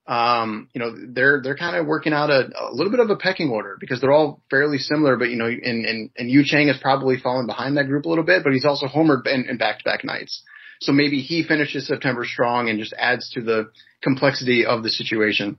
um, 0.07 0.69
you 0.73 0.79
know, 0.79 0.95
they're, 0.95 1.41
they're 1.41 1.57
kind 1.57 1.75
of 1.75 1.87
working 1.87 2.13
out 2.13 2.29
a, 2.29 2.49
a 2.59 2.73
little 2.73 2.91
bit 2.91 2.99
of 2.99 3.09
a 3.09 3.15
pecking 3.15 3.49
order 3.49 3.75
because 3.79 4.01
they're 4.01 4.11
all 4.11 4.43
fairly 4.51 4.77
similar, 4.77 5.17
but 5.17 5.29
you 5.29 5.35
know, 5.35 5.47
and, 5.47 5.85
and, 5.85 6.11
and 6.15 6.29
Yu 6.29 6.43
Chang 6.45 6.67
has 6.67 6.77
probably 6.79 7.17
fallen 7.17 7.47
behind 7.47 7.77
that 7.77 7.87
group 7.87 8.05
a 8.05 8.09
little 8.09 8.23
bit, 8.23 8.43
but 8.43 8.53
he's 8.53 8.65
also 8.65 8.85
homered 8.85 9.25
in, 9.25 9.45
in 9.49 9.57
back-to-back 9.57 10.03
nights. 10.03 10.43
So 10.81 10.91
maybe 10.91 11.21
he 11.21 11.43
finishes 11.43 11.87
September 11.87 12.25
strong 12.25 12.69
and 12.69 12.77
just 12.77 12.93
adds 12.99 13.31
to 13.31 13.41
the 13.41 13.71
complexity 14.03 14.65
of 14.65 14.83
the 14.83 14.89
situation. 14.89 15.57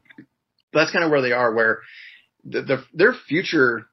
But 0.73 0.81
that's 0.81 0.93
kind 0.93 1.05
of 1.05 1.11
where 1.11 1.23
they 1.23 1.33
are, 1.33 1.53
where 1.55 1.81
the, 2.45 2.63
the, 2.63 2.85
their 2.93 3.15
future 3.15 3.87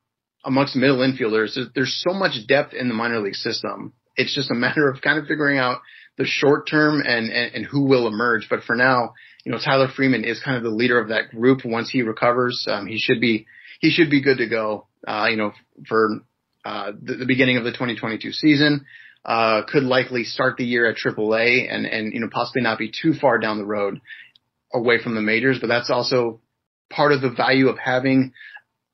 amongst 0.46 0.76
middle 0.76 0.98
infielders, 0.98 1.58
there's, 1.74 2.04
so 2.06 2.14
much 2.14 2.34
depth 2.48 2.74
in 2.74 2.88
the 2.88 2.94
minor 2.94 3.20
league 3.20 3.36
system. 3.36 3.94
It's 4.16 4.36
just 4.36 4.52
a 4.52 4.56
matter 4.56 4.90
of 4.90 5.02
kind 5.02 5.18
of 5.18 5.26
figuring 5.26 5.58
out 5.58 5.82
the 6.18 6.26
short 6.26 6.68
term 6.70 7.02
and, 7.02 7.32
and, 7.32 7.56
and 7.56 7.66
who 7.66 7.86
will 7.86 8.08
emerge. 8.08 8.48
But 8.50 8.64
for 8.64 8.76
now, 8.76 9.14
you 9.46 9.52
know, 9.52 9.58
Tyler 9.58 9.88
Freeman 9.94 10.24
is 10.24 10.42
kind 10.44 10.58
of 10.58 10.64
the 10.64 10.70
leader 10.70 11.00
of 11.00 11.10
that 11.10 11.30
group. 11.30 11.62
Once 11.66 11.90
he 11.90 12.02
recovers, 12.02 12.66
um, 12.70 12.88
he 12.88 13.00
should 13.00 13.20
be, 13.20 13.48
he 13.80 13.90
should 13.90 14.10
be 14.10 14.22
good 14.22 14.38
to 14.38 14.48
go, 14.48 14.88
uh, 15.08 15.28
you 15.30 15.38
know, 15.38 15.54
for, 15.88 16.20
uh, 16.66 16.92
the, 17.02 17.16
the 17.16 17.26
beginning 17.26 17.58
of 17.58 17.64
the 17.64 17.72
2022 17.72 18.32
season. 18.32 18.86
Uh, 19.26 19.62
could 19.66 19.84
likely 19.84 20.26
start 20.26 20.58
the 20.58 20.66
year 20.66 20.86
at 20.86 20.98
AAA 20.98 21.74
and, 21.74 21.86
and, 21.86 22.14
you 22.14 22.20
know, 22.20 22.28
possibly 22.30 22.62
not 22.62 22.78
be 22.78 22.92
too 22.92 23.14
far 23.14 23.40
down 23.40 23.58
the 23.58 23.66
road 23.66 24.02
away 24.74 25.02
from 25.02 25.16
the 25.16 25.22
majors, 25.22 25.60
but 25.62 25.68
that's 25.68 25.90
also 25.90 26.42
part 26.90 27.14
of 27.14 27.22
the 27.22 27.30
value 27.30 27.70
of 27.70 27.78
having 27.78 28.34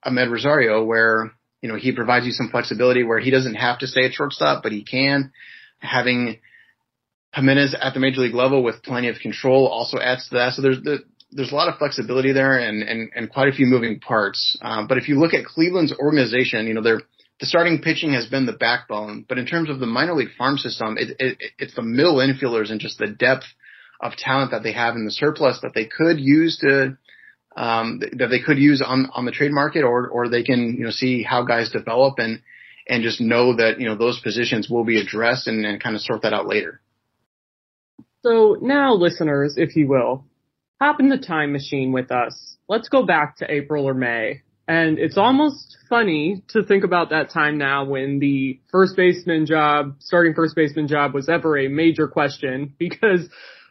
Amed 0.05 0.31
Rosario 0.31 0.83
where, 0.83 1.31
you 1.61 1.69
know, 1.69 1.75
he 1.75 1.91
provides 1.91 2.25
you 2.25 2.31
some 2.31 2.49
flexibility 2.49 3.03
where 3.03 3.19
he 3.19 3.31
doesn't 3.31 3.55
have 3.55 3.79
to 3.79 3.87
stay 3.87 4.05
at 4.05 4.13
shortstop, 4.13 4.63
but 4.63 4.71
he 4.71 4.83
can. 4.83 5.31
Having 5.79 6.39
Giménez 7.35 7.75
at 7.79 7.93
the 7.93 7.99
major 7.99 8.21
league 8.21 8.33
level 8.33 8.63
with 8.63 8.83
plenty 8.83 9.09
of 9.09 9.17
control 9.19 9.67
also 9.67 9.99
adds 9.99 10.27
to 10.29 10.35
that. 10.35 10.53
So 10.53 10.61
there's 10.61 10.81
the, 10.81 10.99
there's 11.31 11.51
a 11.51 11.55
lot 11.55 11.69
of 11.69 11.77
flexibility 11.77 12.31
there 12.31 12.57
and, 12.57 12.81
and, 12.81 13.11
and 13.15 13.29
quite 13.29 13.49
a 13.49 13.51
few 13.51 13.65
moving 13.65 13.99
parts. 13.99 14.57
Um, 14.61 14.87
but 14.87 14.97
if 14.97 15.07
you 15.07 15.19
look 15.19 15.33
at 15.33 15.45
Cleveland's 15.45 15.93
organization, 15.93 16.67
you 16.67 16.73
know, 16.73 16.81
they're, 16.81 17.01
the 17.39 17.45
starting 17.45 17.81
pitching 17.81 18.13
has 18.13 18.25
been 18.25 18.45
the 18.45 18.53
backbone, 18.53 19.25
but 19.27 19.37
in 19.37 19.45
terms 19.45 19.69
of 19.69 19.79
the 19.79 19.85
minor 19.85 20.13
league 20.13 20.33
farm 20.37 20.57
system, 20.57 20.97
it, 20.97 21.15
it, 21.19 21.37
it's 21.57 21.75
the 21.75 21.81
middle 21.81 22.15
infielders 22.15 22.71
and 22.71 22.81
just 22.81 22.97
the 22.97 23.07
depth 23.07 23.45
of 24.01 24.13
talent 24.17 24.51
that 24.51 24.63
they 24.63 24.73
have 24.73 24.95
in 24.95 25.05
the 25.05 25.11
surplus 25.11 25.59
that 25.61 25.73
they 25.73 25.85
could 25.85 26.19
use 26.19 26.57
to, 26.57 26.97
um, 27.55 27.99
that 28.17 28.27
they 28.27 28.39
could 28.39 28.57
use 28.57 28.81
on, 28.85 29.09
on 29.13 29.25
the 29.25 29.31
trade 29.31 29.51
market 29.51 29.83
or, 29.83 30.07
or 30.07 30.29
they 30.29 30.43
can, 30.43 30.75
you 30.77 30.85
know, 30.85 30.91
see 30.91 31.23
how 31.23 31.43
guys 31.43 31.71
develop 31.71 32.19
and, 32.19 32.41
and 32.87 33.03
just 33.03 33.19
know 33.19 33.55
that, 33.55 33.79
you 33.79 33.87
know, 33.87 33.95
those 33.95 34.19
positions 34.21 34.69
will 34.69 34.83
be 34.83 34.99
addressed 34.99 35.47
and, 35.47 35.65
and 35.65 35.81
kind 35.81 35.95
of 35.95 36.01
sort 36.01 36.21
that 36.21 36.33
out 36.33 36.47
later. 36.47 36.81
So 38.23 38.57
now 38.61 38.93
listeners, 38.93 39.55
if 39.57 39.75
you 39.75 39.87
will, 39.87 40.25
hop 40.79 40.99
in 40.99 41.09
the 41.09 41.17
time 41.17 41.51
machine 41.51 41.91
with 41.91 42.11
us. 42.11 42.57
Let's 42.67 42.89
go 42.89 43.05
back 43.05 43.37
to 43.37 43.51
April 43.51 43.85
or 43.85 43.93
May 43.93 44.41
and 44.69 44.99
it's 44.99 45.17
almost 45.17 45.77
funny 45.89 46.43
to 46.49 46.61
think 46.61 46.83
about 46.83 47.09
that 47.09 47.31
time 47.31 47.57
now 47.57 47.85
when 47.85 48.19
the 48.19 48.59
first 48.71 48.95
baseman 48.95 49.47
job, 49.47 49.95
starting 49.97 50.35
first 50.35 50.55
baseman 50.55 50.87
job 50.87 51.15
was 51.15 51.27
ever 51.27 51.57
a 51.57 51.67
major 51.67 52.07
question 52.07 52.75
because 52.77 53.27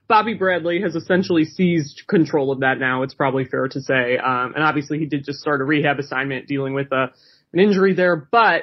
Bobby 0.09 0.35
Bradley 0.35 0.81
has 0.81 0.95
essentially 0.95 1.45
seized 1.45 2.03
control 2.09 2.51
of 2.51 2.61
that 2.61 2.79
now. 2.79 3.03
It's 3.03 3.15
probably 3.15 3.45
fair 3.45 3.69
to 3.69 3.81
say. 3.81 4.17
Um, 4.17 4.55
and 4.55 4.65
obviously 4.65 4.99
he 4.99 5.07
did 5.07 5.25
just 5.25 5.41
start 5.41 5.61
a 5.61 5.65
rehab 5.65 5.99
assignment 5.99 6.47
dealing 6.47 6.75
with 6.75 6.91
a, 6.93 7.13
an 7.53 7.61
injury 7.61 7.95
there, 7.95 8.17
but 8.17 8.63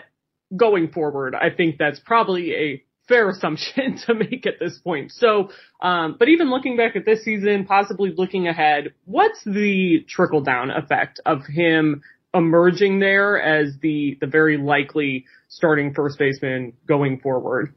going 0.56 0.92
forward, 0.92 1.36
I 1.36 1.52
think 1.56 1.78
that's 1.78 2.00
probably 2.00 2.54
a 2.56 2.84
fair 3.08 3.30
assumption 3.32 4.00
to 4.08 4.16
make 4.16 4.48
at 4.48 4.56
this 4.60 4.80
point. 4.80 5.12
So, 5.12 5.50
um, 5.82 6.16
but 6.18 6.30
even 6.30 6.50
looking 6.50 6.78
back 6.78 6.96
at 6.96 7.06
this 7.06 7.24
season, 7.24 7.66
possibly 7.66 8.14
looking 8.16 8.48
ahead, 8.48 8.94
what's 9.06 9.44
the 9.46 10.04
trickle 10.08 10.42
down 10.42 10.72
effect 10.72 11.22
of 11.26 11.46
him 11.46 12.02
emerging 12.34 13.00
there 13.00 13.42
as 13.42 13.78
the 13.82 14.18
the 14.20 14.28
very 14.28 14.58
likely 14.58 15.26
starting 15.48 15.94
first 15.94 16.20
baseman 16.20 16.74
going 16.86 17.20
forward. 17.20 17.74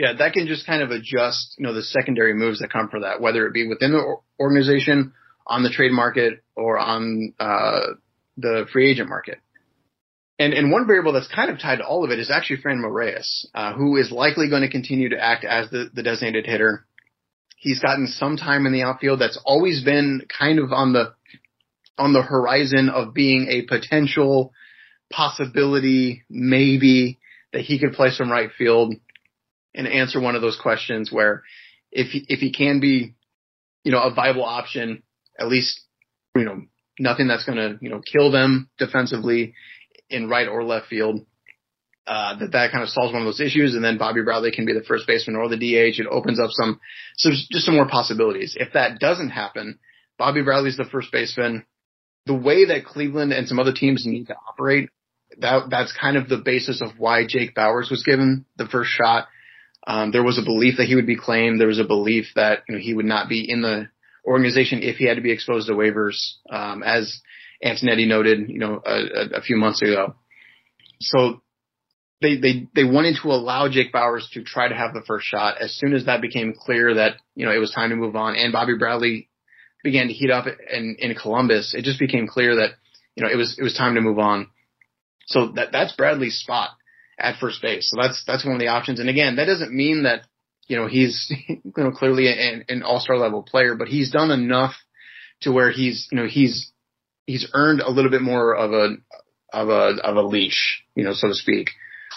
Yeah, 0.00 0.14
that 0.18 0.32
can 0.32 0.46
just 0.46 0.66
kind 0.66 0.80
of 0.80 0.90
adjust, 0.90 1.56
you 1.58 1.66
know, 1.66 1.74
the 1.74 1.82
secondary 1.82 2.32
moves 2.32 2.60
that 2.60 2.72
come 2.72 2.88
for 2.88 3.00
that, 3.00 3.20
whether 3.20 3.46
it 3.46 3.52
be 3.52 3.68
within 3.68 3.92
the 3.92 4.16
organization, 4.40 5.12
on 5.46 5.62
the 5.62 5.68
trade 5.68 5.92
market, 5.92 6.42
or 6.56 6.78
on 6.78 7.34
uh, 7.38 7.80
the 8.38 8.64
free 8.72 8.90
agent 8.90 9.10
market. 9.10 9.36
And, 10.38 10.54
and 10.54 10.72
one 10.72 10.86
variable 10.86 11.12
that's 11.12 11.28
kind 11.28 11.50
of 11.50 11.60
tied 11.60 11.76
to 11.76 11.84
all 11.84 12.02
of 12.02 12.10
it 12.10 12.18
is 12.18 12.30
actually 12.30 12.62
Franmil 12.62 12.90
Reyes, 12.90 13.46
uh, 13.54 13.74
who 13.74 13.98
is 13.98 14.10
likely 14.10 14.48
going 14.48 14.62
to 14.62 14.70
continue 14.70 15.10
to 15.10 15.22
act 15.22 15.44
as 15.44 15.68
the, 15.68 15.90
the 15.92 16.02
designated 16.02 16.46
hitter. 16.46 16.86
He's 17.58 17.80
gotten 17.80 18.06
some 18.06 18.38
time 18.38 18.64
in 18.64 18.72
the 18.72 18.84
outfield. 18.84 19.20
That's 19.20 19.38
always 19.44 19.84
been 19.84 20.22
kind 20.38 20.60
of 20.60 20.72
on 20.72 20.94
the 20.94 21.12
on 21.98 22.14
the 22.14 22.22
horizon 22.22 22.88
of 22.88 23.12
being 23.12 23.48
a 23.50 23.66
potential 23.66 24.54
possibility, 25.12 26.22
maybe 26.30 27.18
that 27.52 27.60
he 27.60 27.78
could 27.78 27.92
play 27.92 28.08
some 28.08 28.32
right 28.32 28.48
field 28.56 28.94
and 29.74 29.86
answer 29.86 30.20
one 30.20 30.34
of 30.34 30.42
those 30.42 30.58
questions 30.60 31.10
where 31.12 31.42
if 31.90 32.08
he, 32.08 32.24
if 32.28 32.40
he 32.40 32.52
can 32.52 32.80
be, 32.80 33.14
you 33.84 33.92
know, 33.92 34.00
a 34.00 34.14
viable 34.14 34.44
option, 34.44 35.02
at 35.38 35.48
least, 35.48 35.80
you 36.36 36.44
know, 36.44 36.62
nothing 36.98 37.28
that's 37.28 37.44
going 37.44 37.58
to, 37.58 37.78
you 37.80 37.90
know, 37.90 38.00
kill 38.00 38.30
them 38.30 38.68
defensively 38.78 39.54
in 40.08 40.28
right 40.28 40.48
or 40.48 40.64
left 40.64 40.86
field. 40.86 41.26
Uh, 42.06 42.36
that 42.38 42.52
that 42.52 42.72
kind 42.72 42.82
of 42.82 42.88
solves 42.88 43.12
one 43.12 43.22
of 43.22 43.26
those 43.26 43.40
issues, 43.40 43.74
and 43.74 43.84
then 43.84 43.96
Bobby 43.96 44.22
Bradley 44.22 44.50
can 44.50 44.66
be 44.66 44.72
the 44.72 44.82
first 44.82 45.06
baseman 45.06 45.36
or 45.36 45.48
the 45.48 45.56
DH. 45.56 46.00
It 46.00 46.08
opens 46.10 46.40
up 46.40 46.50
some, 46.50 46.80
some 47.16 47.32
just 47.52 47.64
some 47.64 47.76
more 47.76 47.86
possibilities. 47.86 48.56
If 48.58 48.72
that 48.72 48.98
doesn't 48.98 49.30
happen, 49.30 49.78
Bobby 50.18 50.42
Bradley's 50.42 50.76
the 50.76 50.88
first 50.90 51.12
baseman 51.12 51.64
the 52.26 52.34
way 52.34 52.66
that 52.66 52.84
Cleveland 52.84 53.32
and 53.32 53.48
some 53.48 53.58
other 53.58 53.72
teams 53.72 54.04
need 54.06 54.26
to 54.26 54.36
operate, 54.48 54.90
that 55.38 55.70
that's 55.70 55.92
kind 55.98 56.16
of 56.16 56.28
the 56.28 56.36
basis 56.36 56.82
of 56.82 56.98
why 56.98 57.26
Jake 57.26 57.54
Bauers 57.54 57.90
was 57.90 58.02
given 58.04 58.44
the 58.56 58.66
first 58.66 58.90
shot. 58.90 59.26
Um, 59.86 60.12
there 60.12 60.22
was 60.22 60.38
a 60.38 60.42
belief 60.42 60.74
that 60.76 60.86
he 60.86 60.94
would 60.94 61.06
be 61.06 61.16
claimed. 61.16 61.60
There 61.60 61.68
was 61.68 61.78
a 61.78 61.84
belief 61.84 62.26
that 62.34 62.60
you 62.68 62.74
know 62.74 62.80
he 62.80 62.94
would 62.94 63.06
not 63.06 63.28
be 63.28 63.50
in 63.50 63.62
the 63.62 63.88
organization 64.26 64.82
if 64.82 64.96
he 64.96 65.06
had 65.06 65.16
to 65.16 65.22
be 65.22 65.32
exposed 65.32 65.68
to 65.68 65.74
waivers, 65.74 66.34
um, 66.50 66.82
as 66.82 67.20
Antonetti 67.64 68.06
noted, 68.06 68.48
you 68.48 68.58
know, 68.58 68.82
a, 68.84 69.38
a 69.38 69.40
few 69.40 69.56
months 69.56 69.80
ago. 69.80 70.14
So 71.00 71.40
they 72.20 72.36
they 72.36 72.68
they 72.74 72.84
wanted 72.84 73.16
to 73.22 73.28
allow 73.28 73.68
Jake 73.68 73.92
Bauers 73.92 74.28
to 74.32 74.44
try 74.44 74.68
to 74.68 74.74
have 74.74 74.92
the 74.92 75.02
first 75.06 75.26
shot. 75.26 75.60
As 75.60 75.74
soon 75.74 75.94
as 75.94 76.04
that 76.04 76.20
became 76.20 76.52
clear 76.52 76.94
that 76.94 77.14
you 77.34 77.46
know 77.46 77.52
it 77.52 77.58
was 77.58 77.72
time 77.72 77.90
to 77.90 77.96
move 77.96 78.16
on, 78.16 78.36
and 78.36 78.52
Bobby 78.52 78.76
Bradley 78.78 79.30
began 79.82 80.08
to 80.08 80.12
heat 80.12 80.30
up 80.30 80.46
in, 80.46 80.96
in 80.98 81.14
Columbus, 81.14 81.74
it 81.74 81.84
just 81.84 81.98
became 81.98 82.26
clear 82.26 82.56
that, 82.56 82.70
you 83.14 83.24
know, 83.24 83.30
it 83.30 83.36
was, 83.36 83.56
it 83.58 83.62
was 83.62 83.74
time 83.74 83.94
to 83.94 84.00
move 84.00 84.18
on. 84.18 84.48
So 85.26 85.52
that, 85.52 85.72
that's 85.72 85.94
Bradley's 85.94 86.38
spot 86.38 86.70
at 87.20 87.38
first 87.38 87.62
base. 87.62 87.90
So 87.90 88.00
that's, 88.00 88.22
that's 88.26 88.44
one 88.44 88.54
of 88.54 88.60
the 88.60 88.68
options. 88.68 89.00
And 89.00 89.08
again, 89.08 89.36
that 89.36 89.46
doesn't 89.46 89.72
mean 89.72 90.04
that, 90.04 90.22
you 90.66 90.76
know, 90.76 90.86
he's, 90.86 91.32
you 91.48 91.60
know, 91.76 91.90
clearly 91.90 92.28
an, 92.28 92.64
an 92.68 92.82
all-star 92.82 93.18
level 93.18 93.42
player, 93.42 93.74
but 93.74 93.88
he's 93.88 94.10
done 94.10 94.30
enough 94.30 94.74
to 95.42 95.52
where 95.52 95.70
he's, 95.70 96.08
you 96.10 96.18
know, 96.18 96.26
he's, 96.26 96.72
he's 97.26 97.48
earned 97.54 97.80
a 97.80 97.90
little 97.90 98.10
bit 98.10 98.22
more 98.22 98.54
of 98.54 98.72
a, 98.72 98.96
of 99.52 99.68
a, 99.68 100.00
of 100.02 100.16
a 100.16 100.22
leash, 100.22 100.82
you 100.94 101.04
know, 101.04 101.12
so 101.12 101.28
to 101.28 101.34
speak, 101.34 101.70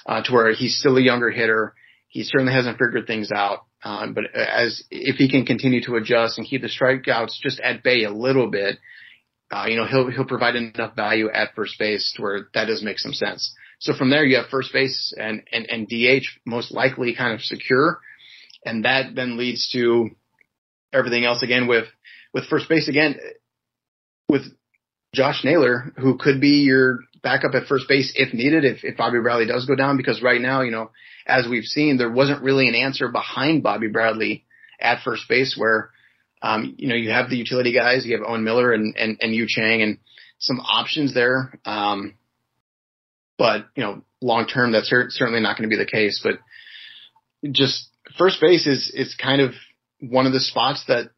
uh, 0.06 0.22
to 0.24 0.32
where 0.32 0.54
he's 0.54 0.78
still 0.78 0.98
a 0.98 1.02
younger 1.02 1.32
hitter. 1.32 1.74
He 2.08 2.24
certainly 2.24 2.54
hasn't 2.54 2.78
figured 2.78 3.08
things 3.08 3.32
out. 3.32 3.66
Um, 3.84 4.14
but 4.14 4.26
as 4.34 4.84
if 4.90 5.18
he 5.18 5.30
can 5.30 5.46
continue 5.46 5.84
to 5.84 5.96
adjust 5.96 6.38
and 6.38 6.48
keep 6.48 6.62
the 6.62 6.70
strikeouts 6.70 7.42
just 7.42 7.60
at 7.60 7.84
bay 7.84 8.04
a 8.04 8.12
little 8.12 8.50
bit, 8.50 8.78
uh, 9.54 9.66
you 9.68 9.78
know, 9.78 9.86
he'll 9.86 10.10
he'll 10.10 10.26
provide 10.26 10.56
enough 10.56 10.96
value 10.96 11.30
at 11.30 11.54
first 11.56 11.78
base 11.78 12.16
where 12.18 12.48
that 12.54 12.66
does 12.66 12.84
make 12.84 13.00
some 13.00 13.14
sense. 13.14 13.54
So 13.80 13.94
from 13.94 14.10
there, 14.10 14.26
you 14.26 14.38
have 14.38 14.48
first 14.48 14.74
base 14.74 15.14
and 15.18 15.44
and, 15.52 15.70
and 15.70 15.88
DH 15.88 16.26
most 16.46 16.72
likely 16.72 17.16
kind 17.16 17.34
of 17.34 17.42
secure, 17.42 18.00
and 18.66 18.86
that 18.86 19.16
then 19.16 19.38
leads 19.38 19.70
to 19.74 20.10
everything 20.92 21.26
else 21.26 21.44
again 21.44 21.68
with 21.68 21.86
with 22.34 22.46
first 22.46 22.68
base 22.68 22.88
again 22.88 23.20
with 24.28 24.44
Josh 25.14 25.44
Naylor, 25.44 25.94
who 25.98 26.18
could 26.18 26.42
be 26.42 26.64
your 26.66 27.02
backup 27.22 27.54
at 27.54 27.68
first 27.68 27.88
base 27.88 28.12
if 28.16 28.34
needed, 28.34 28.66
if, 28.66 28.84
if 28.84 28.98
Bobby 28.98 29.20
Bradley 29.22 29.46
does 29.46 29.66
go 29.66 29.76
down, 29.76 29.98
because 29.98 30.22
right 30.22 30.42
now, 30.42 30.62
you 30.62 30.72
know, 30.72 30.90
as 31.28 31.48
we've 31.48 31.64
seen, 31.64 31.98
there 31.98 32.12
wasn't 32.12 32.42
really 32.42 32.68
an 32.68 32.76
answer 32.76 33.08
behind 33.10 33.64
Bobby 33.64 33.88
Bradley 33.88 34.46
at 34.80 35.04
first 35.04 35.30
base 35.30 35.56
where, 35.58 35.92
um, 36.44 36.76
you 36.78 36.90
know, 36.90 36.96
you 36.96 37.10
have 37.10 37.30
the 37.30 37.38
utility 37.38 37.74
guys, 37.74 38.06
you 38.06 38.18
have 38.18 38.28
Owen 38.28 38.44
Miller 38.44 38.74
and, 38.74 38.96
and, 38.98 39.18
and 39.22 39.34
Yu 39.34 39.46
Chang 39.48 39.82
and 39.82 39.98
some 40.40 40.60
options 40.60 41.14
there. 41.14 41.58
Um, 41.66 42.16
but, 43.38 43.66
you 43.76 43.84
know, 43.84 44.04
long 44.22 44.46
term, 44.46 44.74
that's 44.74 44.90
certainly 44.90 45.40
not 45.40 45.58
going 45.58 45.70
to 45.70 45.74
be 45.74 45.82
the 45.82 45.90
case, 45.90 46.22
but 46.22 46.36
just 47.52 47.90
first 48.18 48.42
base 48.42 48.68
is, 48.68 48.92
is 48.94 49.16
kind 49.16 49.42
of 49.42 49.54
one 50.02 50.26
of 50.28 50.34
the 50.34 50.40
spots 50.42 50.84
that 50.90 51.12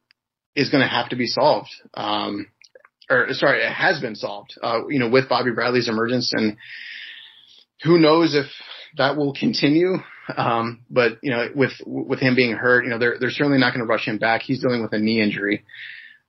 is 0.54 0.70
going 0.70 0.82
to 0.82 0.88
have 0.88 1.08
to 1.08 1.16
be 1.16 1.26
solved. 1.26 1.70
Um, 1.94 2.46
or 3.10 3.26
sorry, 3.32 3.62
it 3.62 3.72
has 3.72 4.00
been 4.00 4.14
solved, 4.14 4.54
uh, 4.62 4.86
you 4.88 5.00
know, 5.00 5.08
with 5.08 5.28
Bobby 5.28 5.50
Bradley's 5.50 5.88
emergence 5.88 6.32
and 6.34 6.56
who 7.82 7.98
knows 7.98 8.34
if 8.34 8.46
that 8.96 9.16
will 9.16 9.34
continue. 9.34 9.96
Um, 10.34 10.80
but 10.90 11.18
you 11.22 11.30
know, 11.30 11.48
with, 11.54 11.72
with 11.86 12.20
him 12.20 12.34
being 12.34 12.52
hurt, 12.52 12.84
you 12.84 12.90
know, 12.90 12.98
they're, 12.98 13.16
they're 13.20 13.30
certainly 13.30 13.58
not 13.58 13.72
going 13.72 13.84
to 13.84 13.90
rush 13.90 14.06
him 14.06 14.18
back. 14.18 14.42
He's 14.42 14.60
dealing 14.60 14.82
with 14.82 14.92
a 14.92 14.98
knee 14.98 15.20
injury. 15.20 15.64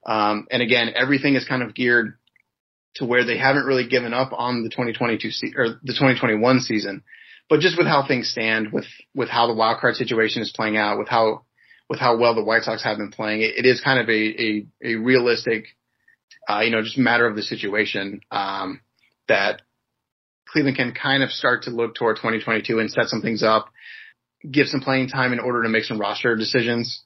Um, 0.06 0.48
and 0.52 0.62
again, 0.62 0.92
everything 0.96 1.36
is 1.36 1.46
kind 1.48 1.64
of 1.64 1.74
geared 1.74 2.18
to 2.96 3.06
where 3.06 3.26
they 3.26 3.38
haven't 3.38 3.66
really 3.66 3.88
given 3.88 4.14
up 4.14 4.32
on 4.34 4.64
the 4.64 4.70
2022 4.70 5.32
se- 5.32 5.54
or 5.56 5.80
the 5.84 5.94
2021 5.94 6.60
season. 6.62 7.04
But 7.50 7.60
just 7.60 7.78
with 7.78 7.88
how 7.88 8.06
things 8.08 8.30
stand, 8.30 8.72
with 8.74 8.86
with 9.16 9.30
how 9.30 9.48
the 9.48 9.54
wild 9.54 9.80
card 9.80 9.96
situation 9.96 10.42
is 10.42 10.52
playing 10.54 10.78
out, 10.78 10.98
with 10.98 11.08
how 11.08 11.44
with 11.90 12.00
how 12.00 12.18
well 12.18 12.36
the 12.36 12.44
White 12.44 12.64
Sox 12.64 12.84
have 12.84 12.98
been 12.98 13.12
playing, 13.12 13.42
it, 13.42 13.56
it 13.58 13.66
is 13.66 13.82
kind 13.82 14.00
of 14.00 14.10
a 14.10 14.12
a, 14.12 14.68
a 14.84 14.96
realistic, 14.96 15.66
uh, 16.50 16.60
you 16.62 16.72
know, 16.72 16.82
just 16.82 16.98
matter 16.98 17.26
of 17.26 17.36
the 17.36 17.44
situation 17.44 18.22
um, 18.32 18.82
that 19.28 19.62
Cleveland 20.52 20.78
can 20.78 20.94
kind 20.94 21.24
of 21.24 21.32
start 21.32 21.64
to 21.64 21.70
look 21.70 21.96
toward 21.96 22.18
2022 22.18 22.80
and 22.80 22.92
set 22.92 23.08
some 23.08 23.22
things 23.22 23.44
up, 23.44 23.70
give 24.50 24.68
some 24.68 24.82
playing 24.82 25.10
time 25.10 25.34
in 25.34 25.40
order 25.40 25.64
to 25.64 25.70
make 25.70 25.84
some 25.84 26.00
roster 26.00 26.36
decisions. 26.36 27.04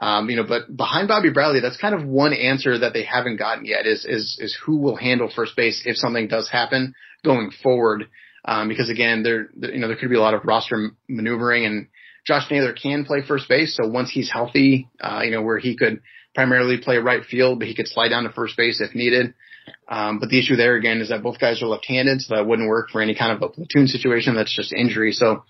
Um, 0.00 0.30
you 0.30 0.36
know, 0.36 0.44
but 0.44 0.74
behind 0.74 1.08
Bobby 1.08 1.30
Bradley, 1.30 1.60
that's 1.60 1.76
kind 1.76 1.94
of 1.94 2.06
one 2.06 2.32
answer 2.32 2.78
that 2.78 2.92
they 2.92 3.02
haven't 3.02 3.36
gotten 3.36 3.64
yet 3.64 3.84
is, 3.84 4.04
is, 4.04 4.38
is 4.40 4.56
who 4.64 4.78
will 4.78 4.96
handle 4.96 5.30
first 5.34 5.56
base 5.56 5.82
if 5.84 5.96
something 5.96 6.28
does 6.28 6.48
happen 6.48 6.94
going 7.24 7.50
forward. 7.62 8.08
Um, 8.44 8.68
because 8.68 8.90
again, 8.90 9.24
there, 9.24 9.48
you 9.72 9.80
know, 9.80 9.88
there 9.88 9.96
could 9.96 10.10
be 10.10 10.16
a 10.16 10.20
lot 10.20 10.34
of 10.34 10.44
roster 10.44 10.90
maneuvering 11.08 11.66
and 11.66 11.88
Josh 12.26 12.50
Naylor 12.50 12.74
can 12.74 13.04
play 13.04 13.22
first 13.26 13.48
base. 13.48 13.76
So 13.76 13.88
once 13.88 14.10
he's 14.10 14.30
healthy, 14.30 14.88
uh, 15.00 15.22
you 15.24 15.30
know, 15.30 15.42
where 15.42 15.58
he 15.58 15.76
could 15.76 16.00
primarily 16.34 16.78
play 16.78 16.98
right 16.98 17.24
field, 17.24 17.58
but 17.58 17.66
he 17.66 17.74
could 17.74 17.88
slide 17.88 18.10
down 18.10 18.24
to 18.24 18.30
first 18.30 18.56
base 18.56 18.80
if 18.80 18.94
needed. 18.94 19.34
Um, 19.88 20.18
but 20.18 20.28
the 20.28 20.38
issue 20.38 20.56
there 20.56 20.76
again 20.76 21.00
is 21.00 21.08
that 21.08 21.22
both 21.22 21.38
guys 21.38 21.62
are 21.62 21.66
left-handed, 21.66 22.20
so 22.22 22.34
that 22.34 22.46
wouldn't 22.46 22.68
work 22.68 22.90
for 22.90 23.00
any 23.00 23.14
kind 23.14 23.32
of 23.32 23.42
a 23.42 23.48
platoon 23.48 23.88
situation. 23.88 24.34
That's 24.34 24.54
just 24.54 24.72
injury. 24.72 25.12
So 25.12 25.44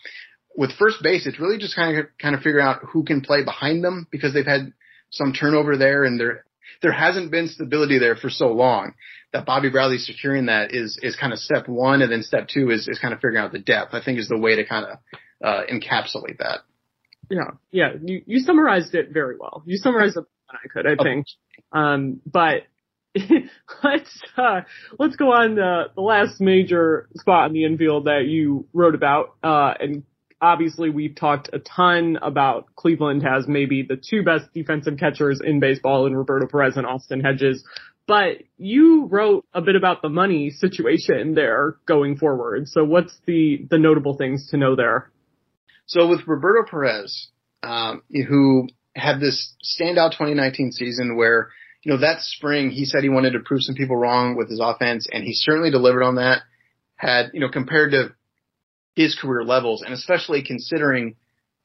with 0.57 0.73
first 0.73 1.03
base, 1.03 1.27
it's 1.27 1.41
really 1.41 1.59
just 1.59 1.77
kind 1.77 1.99
of 1.99 2.07
kind 2.21 2.35
of 2.35 2.43
figure 2.43 2.61
out 2.61 2.81
who 2.93 3.05
can 3.05 3.21
play 3.21 3.45
behind 3.45 3.85
them 3.85 4.07
because 4.11 4.35
they've 4.35 4.47
had 4.47 4.73
some 5.11 5.33
turnover 5.33 5.77
there, 5.77 6.05
and 6.05 6.19
there 6.19 6.45
there 6.83 6.93
hasn't 6.93 7.31
been 7.31 7.49
stability 7.49 7.99
there 7.99 8.17
for 8.17 8.31
so 8.31 8.49
long 8.49 8.95
that 9.33 9.45
Bobby 9.45 9.71
Bradley 9.71 9.99
securing 9.99 10.47
that 10.47 10.75
is 10.75 10.99
is 11.03 11.17
kind 11.17 11.33
of 11.33 11.39
step 11.39 11.69
one, 11.69 12.03
and 12.03 12.11
then 12.11 12.23
step 12.23 12.49
two 12.49 12.71
is 12.71 12.89
is 12.89 12.99
kind 12.99 13.13
of 13.13 13.19
figuring 13.19 13.37
out 13.37 13.53
the 13.53 13.59
depth. 13.59 13.95
I 13.95 14.03
think 14.03 14.19
is 14.19 14.29
the 14.29 14.39
way 14.39 14.57
to 14.57 14.65
kind 14.65 14.87
of 14.87 14.99
uh, 15.45 15.63
encapsulate 15.73 16.39
that. 16.39 16.61
Yeah, 17.31 17.51
yeah, 17.71 17.93
you 18.03 18.23
you 18.27 18.41
summarized 18.41 18.95
it 18.95 19.11
very 19.13 19.37
well. 19.39 19.63
You 19.67 19.77
summarized 19.77 20.17
it 20.17 20.25
better 20.25 20.27
than 20.49 20.59
I 20.65 20.97
could, 20.97 21.01
I 21.01 21.03
think. 21.03 21.27
Um, 21.73 22.21
but 22.27 22.63
let's 23.85 24.23
uh, 24.37 24.61
let's 24.99 25.17
go 25.17 25.33
on 25.33 25.55
the, 25.55 25.85
the 25.95 26.01
last 26.01 26.41
major 26.41 27.09
spot 27.17 27.49
in 27.49 27.55
the 27.55 27.65
infield 27.65 28.05
that 28.05 28.27
you 28.27 28.67
wrote 28.73 28.95
about, 28.95 29.35
uh, 29.43 29.75
and 29.81 30.05
obviously 30.41 30.91
we've 30.91 31.15
talked 31.15 31.51
a 31.53 31.59
ton 31.59 32.19
about 32.23 32.67
Cleveland 32.77 33.23
has 33.23 33.47
maybe 33.49 33.83
the 33.83 33.97
two 33.97 34.23
best 34.23 34.53
defensive 34.55 34.99
catchers 34.99 35.41
in 35.45 35.61
baseball 35.61 36.07
in 36.07 36.17
Roberto 36.17 36.47
Perez 36.47 36.77
and 36.77 36.87
Austin 36.87 37.21
Hedges. 37.21 37.65
But 38.07 38.39
you 38.57 39.07
wrote 39.07 39.45
a 39.53 39.61
bit 39.61 39.77
about 39.77 40.01
the 40.01 40.09
money 40.09 40.51
situation 40.51 41.35
there 41.35 41.77
going 41.87 42.17
forward. 42.17 42.67
So 42.69 42.83
what's 42.83 43.15
the, 43.27 43.67
the 43.69 43.79
notable 43.79 44.17
things 44.17 44.49
to 44.51 44.57
know 44.57 44.77
there? 44.77 45.11
So 45.85 46.09
with 46.09 46.27
Roberto 46.27 46.69
Perez, 46.69 47.29
um, 47.63 48.03
who 48.11 48.69
had 48.97 49.21
this 49.21 49.55
standout 49.63 50.13
2019 50.13 50.73
season 50.73 51.17
where, 51.17 51.51
you 51.83 51.93
know, 51.93 51.99
that 52.01 52.21
spring 52.21 52.71
he 52.71 52.85
said 52.85 53.03
he 53.03 53.09
wanted 53.09 53.33
to 53.33 53.41
prove 53.41 53.63
some 53.63 53.75
people 53.75 53.97
wrong 53.97 54.37
with 54.37 54.51
his 54.51 54.61
offense 54.63 55.07
and 55.11 55.25
he 55.25 55.33
certainly 55.33 55.71
delivered 55.71 56.03
on 56.03 56.17
that. 56.17 56.43
Had, 56.97 57.31
you 57.33 57.41
know, 57.41 57.49
compared 57.49 57.93
to 57.93 58.15
his 58.97 59.15
career 59.15 59.45
levels, 59.45 59.83
and 59.83 59.95
especially 59.95 60.43
considering 60.43 61.15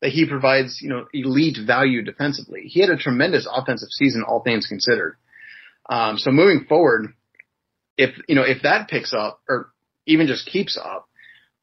that 0.02 0.12
he 0.12 0.28
provides, 0.28 0.80
you 0.82 0.90
know, 0.90 1.08
elite 1.14 1.58
value 1.66 2.04
defensively. 2.04 2.64
He 2.66 2.82
had 2.82 2.90
a 2.90 2.98
tremendous 2.98 3.48
offensive 3.52 3.90
season, 3.90 4.22
all 4.22 4.44
things 4.44 4.68
considered. 4.68 5.16
Um, 5.90 6.18
so 6.18 6.30
moving 6.30 6.66
forward, 6.66 7.14
if, 7.98 8.12
you 8.28 8.36
know, 8.36 8.44
if 8.44 8.62
that 8.64 8.90
picks 8.90 9.14
up 9.14 9.40
or 9.50 9.72
even 10.06 10.28
just 10.28 10.46
keeps 10.46 10.78
up, 10.78 11.08